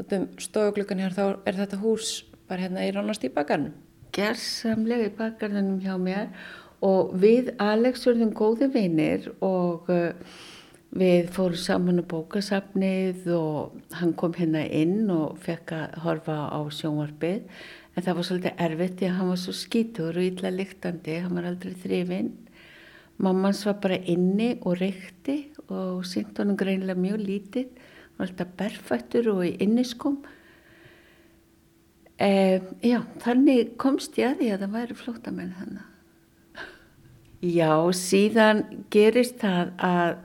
[0.00, 2.10] út um stofuglökan hér, þá er þetta hús
[2.50, 3.76] bara hérna í ránast í bakarinn.
[4.16, 6.32] Gersamlega í bakarinnum hjá mér
[6.84, 10.10] og við Alex verðum góði vinir og uh,
[10.90, 16.58] við fórum saman á bókasafnið og hann kom hérna inn og fekk að horfa á
[16.74, 17.44] sjónvarpið
[17.94, 21.36] en það var svolítið erfitt því að hann var svo skítur og illa lyktandi, hann
[21.36, 22.30] var aldrei þrifinn.
[23.20, 28.54] Mammans var bara inni og reykti og sínt honum greinlega mjög lítið, hann var alltaf
[28.60, 30.20] berfættur og í inniskum.
[32.20, 35.78] E, já, þannig komst ég að því að það væri flótamenn hann.
[37.40, 40.18] Já, síðan gerist það að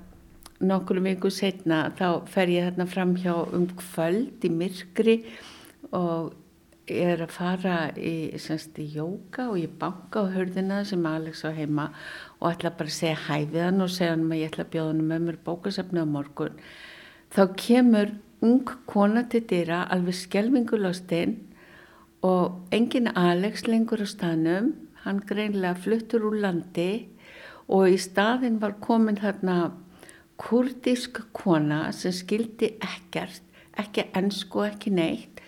[0.65, 5.15] nokkur viku setna þá fer ég þarna fram hjá um kvöld í myrkri
[5.95, 6.33] og
[6.91, 11.51] er að fara í, semst, í jóka og ég banka á hörðina sem Alex á
[11.55, 11.89] heima
[12.39, 14.91] og ætla bara að segja hæfið hann og segja hann að ég ætla að bjóða
[14.91, 16.59] hann með mér bókasafni á morgun.
[17.33, 18.13] Þá kemur
[18.45, 21.35] ung kona til dýra alveg skelvingulostinn
[22.25, 24.73] og engin Alex lengur á stanum
[25.05, 27.07] hann greinlega fluttur úr landi
[27.65, 29.73] og í staðin var komin þarna
[30.37, 33.41] kurdisk kona sem skildi ekkert
[33.79, 35.41] ekki ennsku, ekki neitt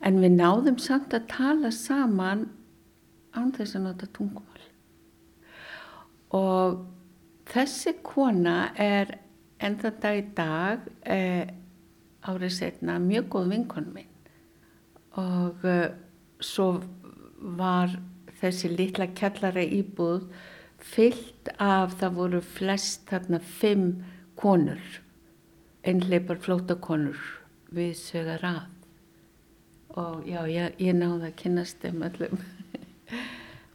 [0.00, 2.46] en við náðum samt að tala saman
[3.36, 4.64] án þess að nota tungumál.
[6.36, 6.80] Og
[7.50, 9.18] þessi kona er
[9.60, 11.50] enda dag í dag eh,
[12.24, 14.08] árið setna mjög góð vinkon minn
[15.20, 15.90] og eh,
[16.40, 16.80] svo
[17.60, 17.92] var
[18.40, 20.28] þessi litla kjallara íbúð
[20.80, 23.86] fyllt af það voru flest þarna fimm
[24.40, 25.00] konur
[25.84, 27.20] einleipar flótakonur
[27.74, 28.79] við sögða rað
[29.98, 32.42] og já, ég, ég náði að kynast um öllum.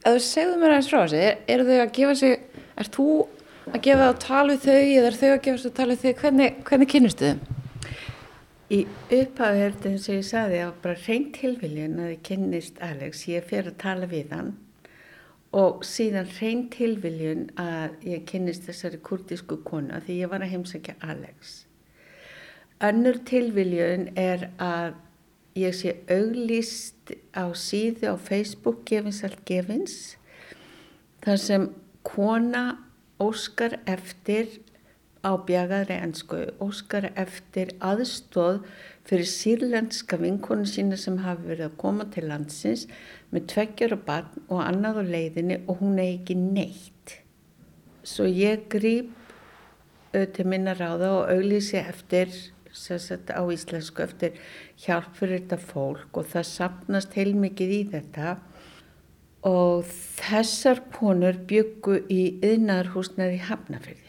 [0.06, 2.34] Þú segðu mér aðeins frá þessi er, eru þau að gefa sig
[2.78, 3.06] er þú
[3.72, 5.96] að gefa það að tala við þau eða er þau að gefa sig að tala
[5.96, 7.54] við þau hvernig, hvernig kynustu þau?
[8.66, 8.78] Í
[9.14, 13.76] upphafðherðin sem ég saði að bara reynd tilviljun að ég kynnist Alex, ég fer að
[13.82, 14.52] tala við hann.
[15.56, 20.96] Og síðan reynd tilviljun að ég kynnist þessari kurdísku konu því ég var að heimsækja
[21.06, 21.60] Alex.
[22.82, 24.98] Önnur tilviljun er að
[25.56, 29.96] ég sé auglýst á síðu á Facebook gefins allt gefins
[31.24, 31.68] þar sem
[32.06, 32.64] kona
[33.22, 34.60] óskar eftir
[35.26, 38.60] á bjagaðri ennsku, óskar eftir aðstóð
[39.08, 42.84] fyrir sírlenska vinkonu sína sem hafi verið að koma til landsins
[43.32, 47.16] með tveggjara barn og annað á leiðinni og hún er ekki neitt.
[48.06, 49.10] Svo ég grýp
[50.12, 52.30] til minna ráða og auglýsi eftir
[52.76, 54.36] sagt, á íslensku eftir
[54.84, 58.36] hjálp fyrir þetta fólk og það sapnast heilmikið í þetta.
[59.46, 59.86] Og
[60.18, 64.06] þessar konur byggu í yðnarhúsnaði Hafnafjörði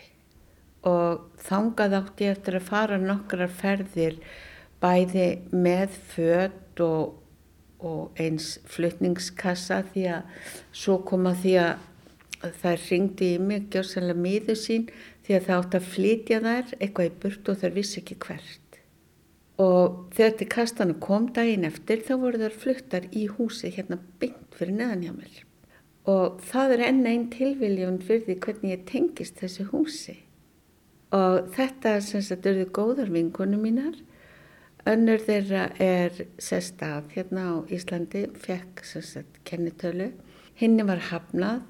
[0.88, 4.18] og þangað átti ég eftir að fara nokkrar ferðir
[4.82, 7.18] bæði með född og,
[7.82, 14.55] og eins flytningskassa því að svo koma því að það ringdi í mig gjörsanlega miðu
[14.59, 14.88] sín
[15.28, 18.80] því að það átti að flytja þær eitthvað í burt og þær vissi ekki hvert.
[19.58, 24.60] Og þegar til kastana kom daginn eftir þá voru þær fluttar í húsi hérna byggt
[24.60, 25.42] fyrir neðan hjá mér.
[26.08, 30.22] Og það er enn einn tilviljun fyrir því hvernig ég tengist þessu húsi
[31.16, 33.96] og þetta sem sagt eru góðar vinkunum mínar
[34.88, 40.12] önnur þeirra er sest af hérna á Íslandi fekk sem sagt kennitölu
[40.60, 41.64] henni var hafnað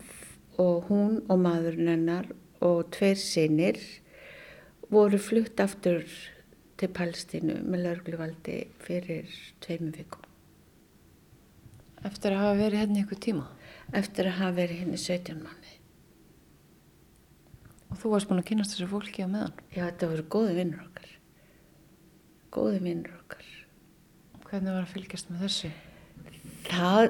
[0.58, 2.32] og hún og maðurinn hennar
[2.64, 3.80] og tveir sinir
[4.92, 6.06] voru flutt aftur
[6.78, 9.32] til Palstínu með lörgluvaldi fyrir
[9.64, 10.24] tveimum vikum
[12.06, 13.48] Eftir að hafa verið henni ykkur tíma?
[13.98, 15.78] Eftir að hafa verið henni 17 manni
[17.92, 19.54] Og þú varst búin að kynast þessu fólki á meðan?
[19.72, 21.08] Já, þetta voru góði vinnur okkar.
[22.52, 23.48] Góði vinnur okkar.
[24.48, 25.72] Hvernig var að fylgjast með þessu?
[26.68, 27.06] Það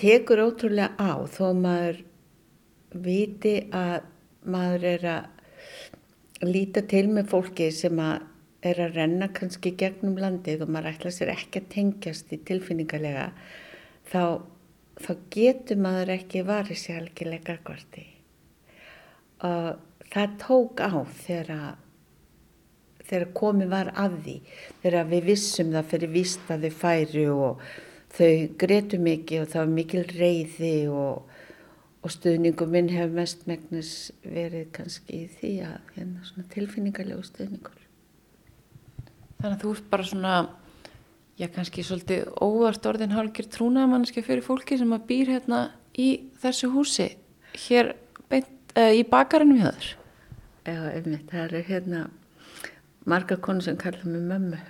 [0.00, 2.02] tekur ótrúlega á þó maður
[3.06, 4.10] viti að
[4.50, 8.24] maður er að líta til með fólki sem að
[8.66, 13.28] er að renna kannski gegnum landið og maður ætla sér ekki að tengjast í tilfinningarlega
[14.10, 14.42] þá,
[14.98, 18.06] þá getur maður ekki varið sér algjörlega kvarti
[19.46, 20.92] og það tók á
[21.26, 21.76] þegar,
[23.04, 24.36] þegar komið var að því,
[24.82, 27.66] þegar við vissum það fyrir víst að þau færi og
[28.16, 31.35] þau gretu mikið og það var mikil reyði og,
[32.06, 33.90] og stuðningum minn hefur mest megnis
[34.22, 37.80] verið kannski í því að hérna svona tilfinningarlegu stuðningur.
[39.40, 40.34] Þannig að þú ert bara svona,
[41.40, 45.64] já kannski svolítið óvart orðin hálgir trúnaðmannski fyrir fólki sem að býr hérna
[45.98, 46.08] í
[46.44, 47.08] þessu húsi,
[47.66, 47.96] hér
[48.30, 49.90] beint, uh, í bakarinn við þar.
[50.66, 52.06] Já, einmitt, það eru hérna
[53.06, 54.62] marga konu sem kalla mig mömmu.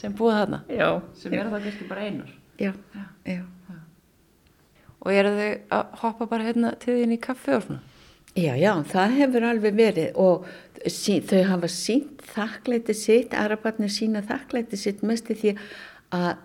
[0.00, 0.64] sem búið þarna?
[0.72, 0.90] Já.
[1.20, 2.34] Sem eru það kannski bara einar?
[2.56, 3.06] Já, já.
[3.36, 3.44] já.
[5.04, 7.84] Og eru þau að hoppa bara hérna til þín í kaffi og svona?
[8.38, 10.44] Já, já, það hefur alveg verið og
[10.86, 15.54] sí, þau hafa sínt þakklæti sitt, arabarnir sína þakklæti sitt mest því
[16.14, 16.36] að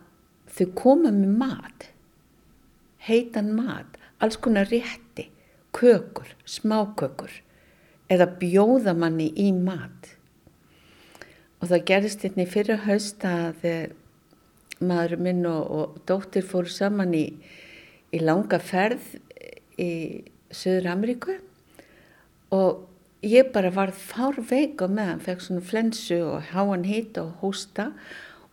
[0.54, 1.88] þau koma með mat,
[3.06, 5.28] heitan mat, alls konar rétti,
[5.76, 7.34] kökur, smákökur
[8.14, 10.14] eða bjóða manni í mat.
[11.62, 13.68] Og það gerist hérna í fyrra haust að
[14.84, 17.28] maður minn og, og dóttir fóru saman í,
[18.14, 19.16] í langa ferð
[19.82, 19.92] í
[20.54, 21.38] Söður Ameríku
[22.54, 22.84] og
[23.26, 27.92] ég bara varð fár veik á meðan, fekk svona flensu og háan hýt og hósta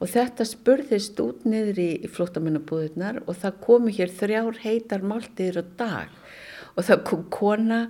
[0.00, 5.60] og þetta spurðist út niður í, í flótamennabúðunar og það komu hér þrjár heitar máltiðir
[5.60, 6.16] á dag
[6.76, 7.80] og það kom kona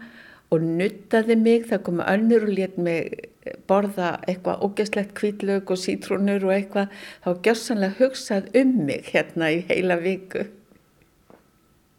[0.51, 3.29] og nuttaði mig, það kom önnur og létt mig
[3.71, 9.63] borða eitthvað ógeslegt kvítlög og sítrúnur og eitthvað, þá gjörsanlega hugsað um mig hérna í
[9.71, 10.49] heila viku.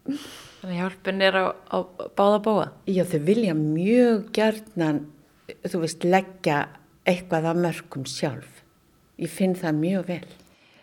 [0.06, 1.78] Þannig hjálpin er á, á
[2.18, 2.66] báða bóa?
[2.90, 5.04] Já, þau vilja mjög gjarnan,
[5.66, 6.58] þú veist, leggja
[7.08, 8.62] eitthvað að mörgum sjálf.
[9.22, 10.24] Ég finn það mjög vel.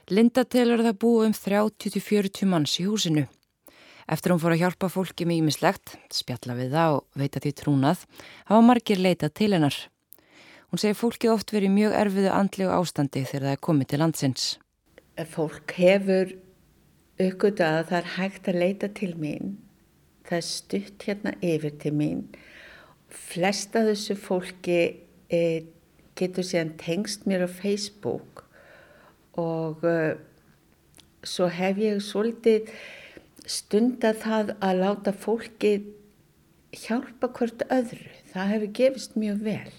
[0.09, 3.27] Linda telur það búið um 30-40 manns í húsinu.
[4.09, 8.05] Eftir hún fór að hjálpa fólki með ímislegt, spjalla við það og veita því trúnað,
[8.49, 9.77] hafa margir leitað til hennar.
[10.69, 14.47] Hún segir fólki oft verið mjög erfiðu andlegu ástandi þegar það er komið til landsins.
[15.29, 16.33] Fólk hefur
[17.19, 19.57] aukvitað að það er hægt að leita til mín.
[20.27, 22.23] Það er stutt hérna yfir til mín.
[23.09, 24.79] Flesta þessu fólki
[25.33, 25.41] e,
[26.19, 28.45] getur síðan tengst mér á Facebook
[29.39, 30.15] og e,
[31.27, 32.69] svo hef ég svolítið
[33.49, 35.73] stunda það að láta fólki
[36.75, 38.09] hjálpa hvert öðru.
[38.29, 39.77] Það hefur gefist mjög vel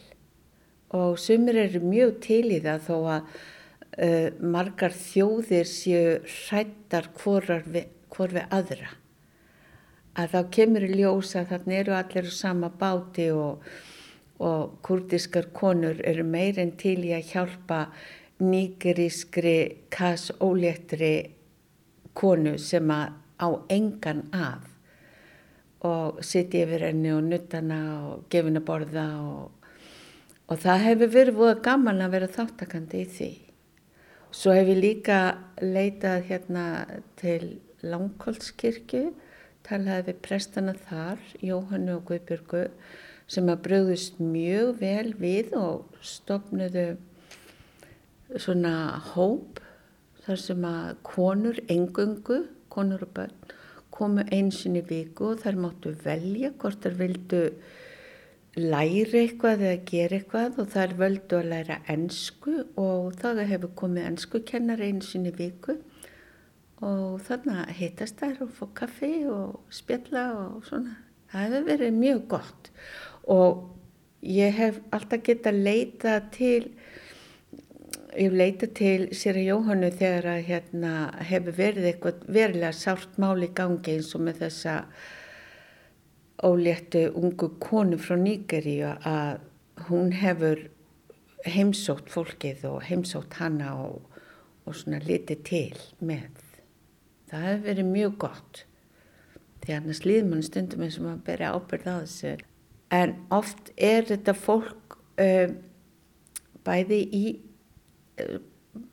[0.91, 3.35] og sumir eru mjög til í það þó að
[4.01, 8.95] uh, margar þjóðir séu hrættar hvor við, hvor við aðra.
[10.19, 13.63] Að þá kemur í ljós að þarna eru allir á sama báti og,
[14.43, 17.85] og kurdiskar konur eru meirinn til í að hjálpa
[18.41, 21.15] nýgerískri kass óléttri
[22.17, 24.67] konu sem að á engan að
[25.89, 27.81] og sitja yfir henni og nuttana
[28.11, 29.71] og gefa henni að borða og,
[30.51, 33.31] og það hefur verið voða gaman að vera þáttakandi í því.
[34.31, 35.17] Svo hef ég líka
[35.59, 36.65] leitað hérna
[37.19, 39.09] til Langholtskirkju,
[39.67, 42.61] talaði við prestana þar, Jóhannu og Guðbjörgu,
[43.27, 46.87] sem að bröðust mjög vel við og stopnuðu
[48.39, 49.59] svona hóp
[50.23, 53.37] þar sem að konur, engungu, konur og börn,
[53.91, 57.43] komu einsinni viku og þær máttu velja hvort þær vildu
[58.59, 64.09] læra eitthvað eða gera eitthvað og þær völdu að læra ennsku og það hefur komið
[64.09, 65.77] ennsku kennar einsinni viku
[66.83, 70.97] og þannig að hittast þær og fá kaffi og spjalla og svona.
[71.31, 72.73] Það hefur verið mjög gott
[73.31, 73.63] og
[74.27, 76.73] ég hef alltaf getað leita til
[78.19, 80.93] ég leita til sér að Jóhannu þegar að hérna
[81.31, 84.77] hefur verið eitthvað verilega sárt máli gangi eins og með þessa
[86.47, 89.41] óléttu ungu konu frá Nýgeríu að
[89.89, 90.67] hún hefur
[91.47, 94.01] heimsótt fólkið og heimsótt hana og,
[94.67, 96.43] og svona litið til með.
[97.31, 98.65] Það hefur verið mjög gott
[99.61, 102.33] því annars líður mann stundum eins og maður beri ábyrð á þessu.
[102.97, 105.53] En oft er þetta fólk uh,
[106.67, 107.25] bæði í
[108.23, 108.39] uh,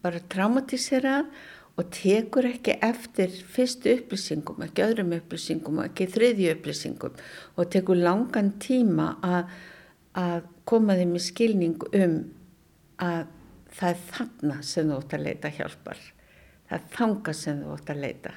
[0.03, 1.31] bara traumatiserað
[1.77, 7.19] og tekur ekki eftir fyrstu upplýsingum, ekki öðrum upplýsingum ekki þriðju upplýsingum
[7.55, 9.51] og tekur langan tíma að,
[10.17, 12.17] að koma þeim í skilning um
[12.97, 13.27] að
[13.77, 16.03] það er þarna sem þú ótt að leita hjálpar.
[16.67, 18.33] Það er þanga sem þú ótt að leita.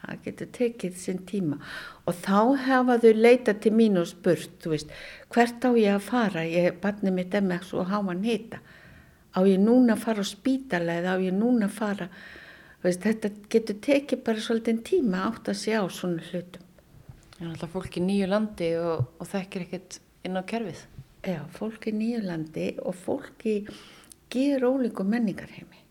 [0.00, 1.58] Það getur tekið sinn tíma
[2.08, 4.92] og þá hefa þau leita til mín og spurt, þú veist,
[5.34, 6.44] hvert á ég að fara?
[6.48, 8.62] Ég, barnið mitt MS og hafa hann hita.
[9.36, 12.08] Á ég núna að fara á spítala eða á ég núna að fara
[12.80, 16.64] Veist, þetta getur tekið bara svolítið tíma átt að sé á svona hlutum.
[17.34, 20.80] Það er alltaf fólk í nýju landi og, og þekkir ekkert inn á kerfið.
[21.28, 23.56] Já, fólk í nýju landi og fólk í
[24.32, 25.82] ger ólíku menningarheimi.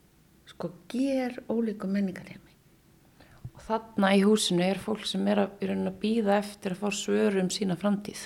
[0.49, 2.55] Sko, ger ólíku menningarheimi.
[3.53, 6.89] Og þarna í húsinu er fólk sem er að, er að býða eftir að fá
[6.95, 8.25] svörum sína framtíð.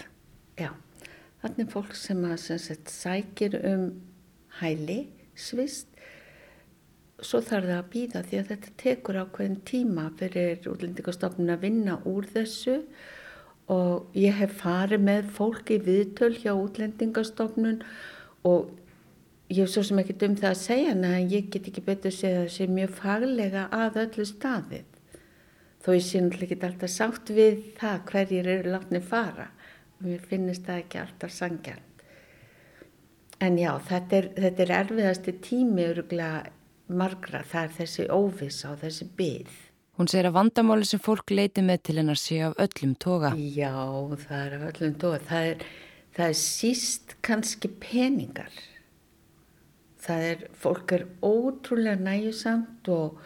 [0.59, 0.69] Já,
[1.43, 3.87] þarna er fólk sem, að, sem sagt, sækir um
[4.61, 5.01] hæli,
[5.35, 5.89] svist,
[7.25, 11.97] svo þarf það að býða því að þetta tekur ákveðin tíma fyrir útlendingastofnun að vinna
[12.09, 12.77] úr þessu.
[13.73, 17.79] Og ég hef farið með fólk í viðtöl hjá útlendingastofnun
[18.47, 18.73] og
[19.47, 22.41] ég hef svo sem ekki um það að segja en ég get ekki betur segja
[22.41, 24.89] að það sé mjög faglega að öllu staðið.
[25.83, 29.49] Þó ég sé náttúrulega ekki alltaf sátt við það hverjir eru látni fara.
[29.95, 31.89] Og mér finnist það ekki alltaf sangjarn
[33.43, 36.43] en já, þetta er, þetta er erfiðasti tími öruglega
[36.97, 39.61] margra, það er þessi óvisa og þessi byggð.
[39.93, 43.33] Hún segir að vandamáli sem fólk leiti með til hennar sé af öllum toga.
[43.37, 43.75] Já,
[44.23, 45.19] það er af öllum toga.
[45.27, 45.65] Það er,
[46.15, 48.55] það er síst kannski peningar.
[50.03, 53.21] Það er, fólk er ótrúlega næjusamt og,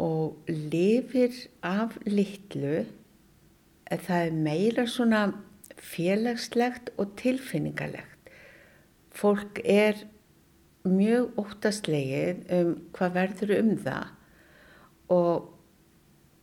[0.00, 2.86] og lifir af litlu.
[3.86, 5.26] Það er meira svona
[5.76, 8.32] félagslegt og tilfinningalegt.
[9.12, 10.06] Fólk er
[10.90, 14.12] mjög óttaslegið um hvað verður um það.
[15.16, 15.48] Og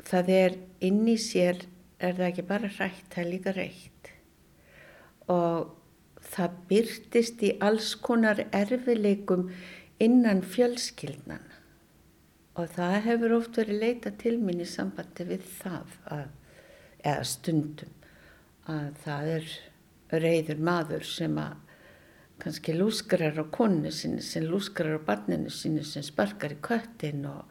[0.08, 1.64] það er inn í sér
[2.04, 4.12] er það ekki bara rætt, það er líka reitt.
[5.32, 5.72] Og
[6.34, 9.50] það byrtist í alls konar erfileikum
[10.04, 11.50] innan fjölskyldnan
[12.54, 16.26] og það hefur oft verið leita til mín í sambandi við það að,
[17.02, 17.94] eða stundum
[18.70, 19.54] að það er
[20.24, 21.63] reyður maður sem að
[22.42, 27.46] kannski lúskrar á konu sinni sem lúskrar á barninu sinni sem sparkar í köttin og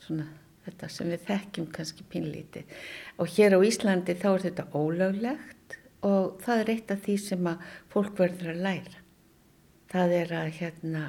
[0.00, 0.28] svona
[0.64, 2.74] þetta sem við þekkjum kannski pínlítið.
[3.18, 7.50] Og hér á Íslandi þá er þetta ólöglegt og það er eitt af því sem
[7.50, 9.02] að fólk verður að læra.
[9.90, 11.04] Það er að hérna,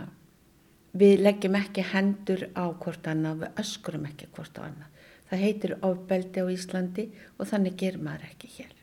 [0.97, 5.09] við leggjum ekki hendur á hvort annað, við öskurum ekki hvort á annað.
[5.29, 8.73] Það heitir ofbeldi á Íslandi og þannig ger maður ekki hér.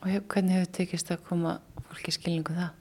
[0.00, 1.58] Og hvernig hefur tekist að koma
[1.90, 2.79] fólki skilningu það?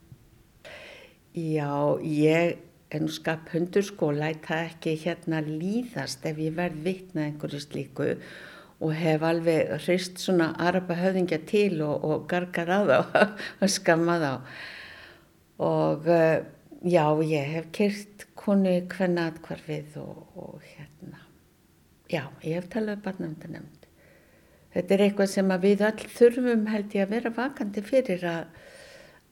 [1.37, 2.57] Já, ég
[2.89, 8.07] er nú skap hundur sko, læta ekki hérna líðast ef ég verð vittnað einhverju slíku
[8.79, 12.97] og hef alveg hrist svona araba höfðingja til og, og gargar á þá
[13.61, 14.35] og skammað á.
[15.61, 16.39] Og uh,
[16.81, 21.21] já, ég hef kyrt konu hvernig aðkvarfið og, og hérna,
[22.09, 23.85] já, ég hef talað barnavöndanemnd.
[24.73, 28.65] Þetta er eitthvað sem við all þurfum held ég að vera vakandi fyrir að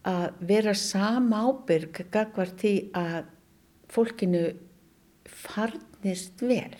[0.08, 3.28] að vera sama ábyrg gagvar því að
[3.91, 4.43] fólkinu
[5.28, 6.78] farnist vel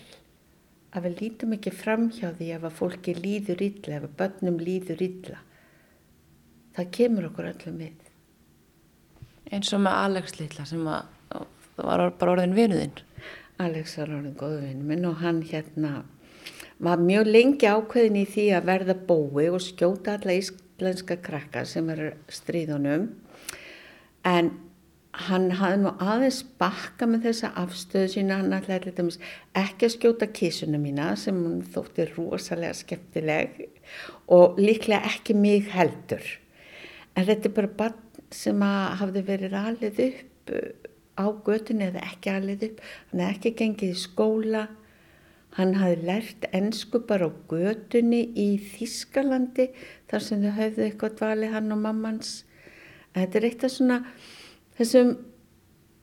[0.96, 4.60] að við lítum ekki fram hjá því ef að fólki líður illa, ef að börnum
[4.64, 5.42] líður illa.
[6.78, 8.06] Það kemur okkur öllum við.
[9.52, 11.10] Eins og með Alex litla sem að,
[11.76, 13.02] það var bara orðin vinuðinn.
[13.64, 15.94] Alex var orðin góðu vinn minn og hann hérna
[16.84, 20.36] var mjög lengi ákveðin í því að verða bói og skjóta alla
[20.78, 23.10] íslenska krakka sem er stríðunum.
[24.26, 24.52] En
[25.18, 29.08] hann hafði nú aðeins bakka með þessa afstöðu sína, hann ætlaði
[29.58, 33.64] ekki að skjóta kísuna mína sem hún þótti rosalega skemmtileg
[34.30, 36.22] og líklega ekki mig heldur.
[37.18, 40.54] En þetta er bara barn sem hafði verið alið upp
[41.18, 44.68] á götunni eða ekki alið upp, hann hefði ekki gengið í skóla,
[45.58, 49.72] hann hafði lært ennsku bara á götunni í Þískalandi
[50.10, 52.34] þar sem þau höfðu eitthvað dvali hann og mammans.
[53.18, 53.98] Þetta er eitt af svona
[54.78, 55.16] þessum,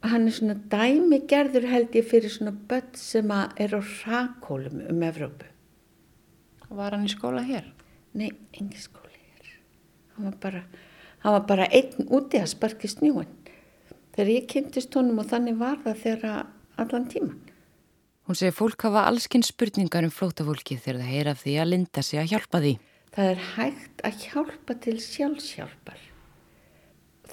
[0.03, 5.07] hann er svona dæmi gerður held ég fyrir svona börn sem er á rakólum um
[5.07, 5.47] Evrópu.
[6.75, 7.71] Var hann í skóla hér?
[8.19, 9.55] Nei, engi skóli hér.
[10.17, 10.67] Hann var bara,
[11.23, 13.31] hann var bara einn úti að sparki snjúin.
[14.15, 16.47] Þegar ég kynntist honum og þannig var það þegar
[16.83, 17.43] allan tíman.
[18.25, 22.05] Hún segir fólk hafa allskinn spurningar um flótafólki þegar það heyra af því að linda
[22.05, 22.72] sig að hjálpa því.
[23.14, 26.01] Það er hægt að hjálpa til sjálfsjálfar.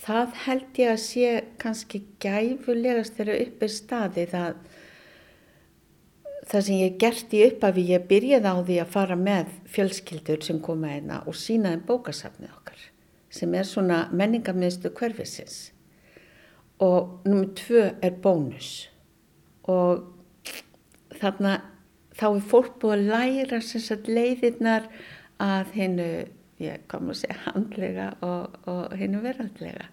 [0.01, 1.31] Það held ég að sé
[1.61, 4.61] kannski gæfulegast þegar upp er staðið að
[6.51, 10.59] það sem ég gert í uppafi, ég byrjaði á því að fara með fjölskyldur sem
[10.63, 12.87] koma einna og sína þeim bókasafnið okkar
[13.31, 15.69] sem er svona menningarmiðstu hverfisins
[16.83, 18.71] og nummið tvö er bónus
[19.71, 20.10] og
[21.21, 21.55] þarna
[22.17, 24.89] þá er fólk búið að læra sagt leiðirnar
[25.41, 26.11] að hennu,
[26.61, 29.89] ég kom að segja handlega og, og hennu veraldlega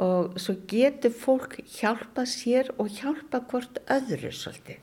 [0.00, 4.80] og svo getur fólk hjálpa sér og hjálpa hvort öðru svolítið.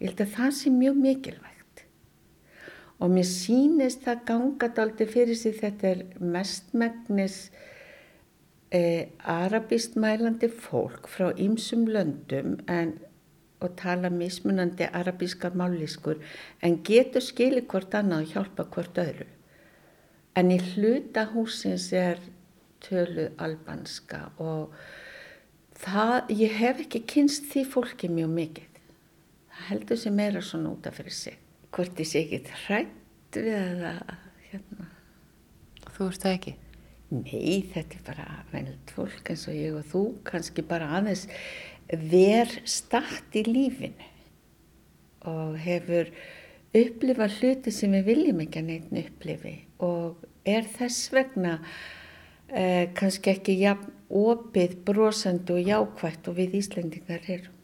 [0.00, 1.82] Ég held að það sé mjög mikilvægt
[2.98, 7.36] og mér sýnist það gangat aldrei fyrir sig þetta er mestmægnis
[8.74, 12.96] eh, arabist mælandi fólk frá ýmsum löndum en,
[13.60, 16.20] og tala mismunandi arabískar mállískur
[16.62, 19.26] en getur skili hvort annað og hjálpa hvort öðru.
[20.38, 22.20] En í hluta húsins er
[22.84, 24.74] tölu albanska og
[25.78, 28.78] það, ég hef ekki kynst því fólki mjög mikið.
[29.48, 31.38] Það heldur sem meira svona út af fyrir sig.
[31.74, 34.14] Hvort ég sé ekki hrætt við það
[34.52, 34.88] hérna.
[35.88, 36.54] Þú ert það ekki?
[37.08, 41.24] Nei, þetta er bara vennilt fólk eins og ég og þú, kannski bara aðeins
[41.88, 44.08] ver start í lífinu
[45.28, 46.10] og hefur
[46.76, 51.58] upplifað hluti sem við viljum ekki að neitt upplifi og er þess vegna
[52.48, 57.56] eh, kannski ekki jafn opið, brosandi og jákvægt og við Íslendingar erum.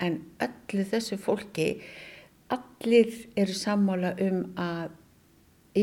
[0.00, 1.68] En öllu þessu fólki,
[2.52, 4.94] allir eru sammála um að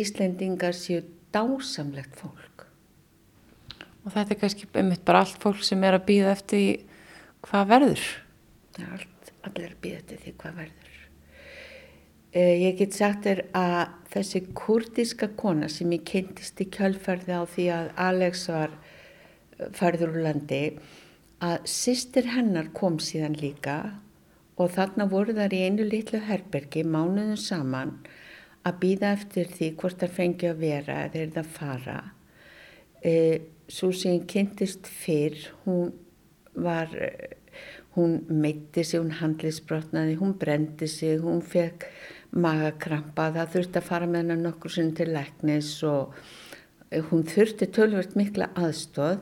[0.02, 2.66] Íslendingar séu dásamlegt fólk.
[4.02, 6.91] Og þetta er kannski einmitt bara allt fólk sem er að býða eftir því
[7.48, 8.06] hvað verður?
[8.76, 11.00] Það er allt, allir eftir því hvað verður.
[12.32, 13.82] Eh, ég get sagt þér að
[14.14, 18.78] þessi kurdiska kona sem ég kynntist í kjölferði á því að Alex var
[19.76, 20.64] færður úr landi,
[21.42, 23.78] að sýstir hennar kom síðan líka
[24.62, 27.96] og þarna voru þar í einu litlu herbergi mánuðum saman
[28.68, 31.98] að býða eftir því hvort það fengi að vera eða er það að fara.
[33.02, 33.14] E,
[33.72, 35.92] svo sem kynntist fyrr, hún
[36.56, 36.92] var,
[37.96, 41.88] hún meitti sig, hún handlisbrotnaði, hún brendi sig, hún fekk
[42.32, 46.16] magakrampa, það þurfti að fara með hennar nokkur sinn til leknis og
[47.12, 49.20] hún þurfti tölvört mikla aðstóð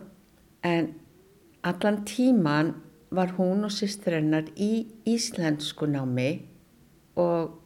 [0.65, 0.93] en
[1.65, 2.75] allan tíman
[3.13, 6.29] var hún og sýstrennar í íslensku námi
[7.17, 7.57] og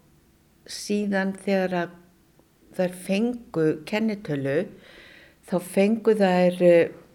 [0.68, 1.91] síðan þegar
[2.74, 4.57] þær fengu kennitölu
[5.49, 6.61] þá fengu þær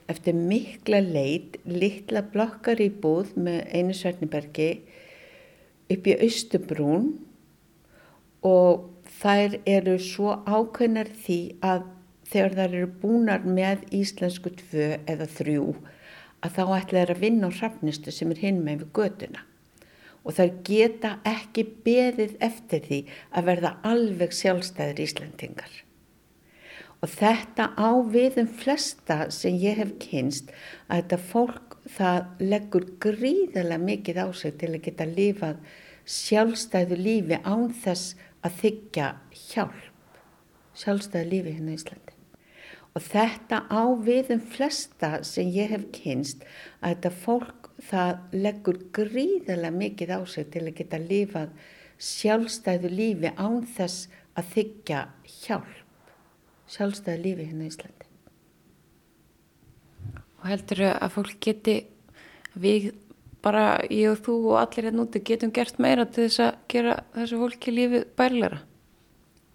[0.09, 4.71] eftir mikla leit litla blokkar í búð með einu Svernibergi
[5.93, 7.11] upp í Austubrún
[8.47, 8.89] og
[9.21, 11.87] þær eru svo ákveðnar því að
[12.29, 15.69] þegar þær eru búnar með íslensku tvö eða þrjú
[16.45, 19.45] að þá ætla þær að vinna á hrafnistu sem er hinn með við göduna
[20.25, 22.99] og þær geta ekki beðið eftir því
[23.33, 25.71] að verða alveg sjálfstæðir Íslandingar.
[26.99, 30.51] Og þetta á við um flesta sem ég hef kynst
[30.89, 35.61] að þetta fólk það leggur gríðarlega mikið á sig til að geta lifað
[36.09, 39.09] sjálfstæðu lífi án þess að þykja
[39.45, 40.13] hjálp.
[40.79, 42.15] Sjálfstæðu lífi hérna í Íslandi.
[42.97, 46.43] Og þetta á við um flesta sem ég hef kynst
[46.81, 51.53] að þetta fólk það leggur gríðarlega mikið á sig til að geta lifað
[51.99, 55.05] sjálfstæðu lífi án þess að þykja
[55.45, 55.78] hjálp.
[56.69, 58.09] Sjálfstæðu lífi hérna í Íslandi.
[60.39, 61.77] Og heldur að fólk geti,
[62.55, 62.93] við
[63.43, 66.97] bara, ég og þú og allir hérna úti getum gert meira til þess að gera
[67.17, 68.61] þessu fólki lífið bærilegra?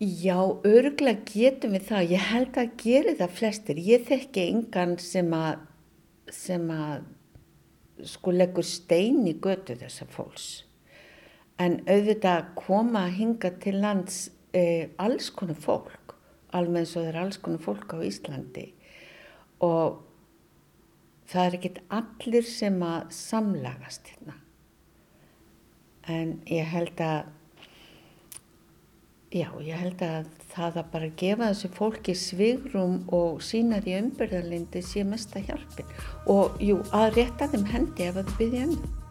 [0.04, 0.38] Já,
[0.68, 2.10] örgulega getum við það.
[2.12, 3.80] Ég held að geri það flestir.
[3.80, 5.62] Ég þekki engan sem að,
[6.34, 7.06] sem að
[8.10, 10.48] sko leggur stein í götu þessar fólks.
[11.62, 14.18] En auðvitað koma að hinga til lands
[14.58, 15.94] eh, alls konar fólk,
[16.56, 18.66] alveg eins og það er alls konar fólk á Íslandi.
[19.64, 20.02] Og
[21.32, 24.38] það er ekkit allir sem að samlagast hérna.
[26.10, 27.32] En ég held að
[29.34, 34.84] Já, ég held að það að bara gefa þessu fólki svigrum og sína því umbyrðarlindi
[34.86, 35.90] sé mesta hjálpin
[36.30, 39.03] og jú, að rétta þeim hendi ef það byrja um.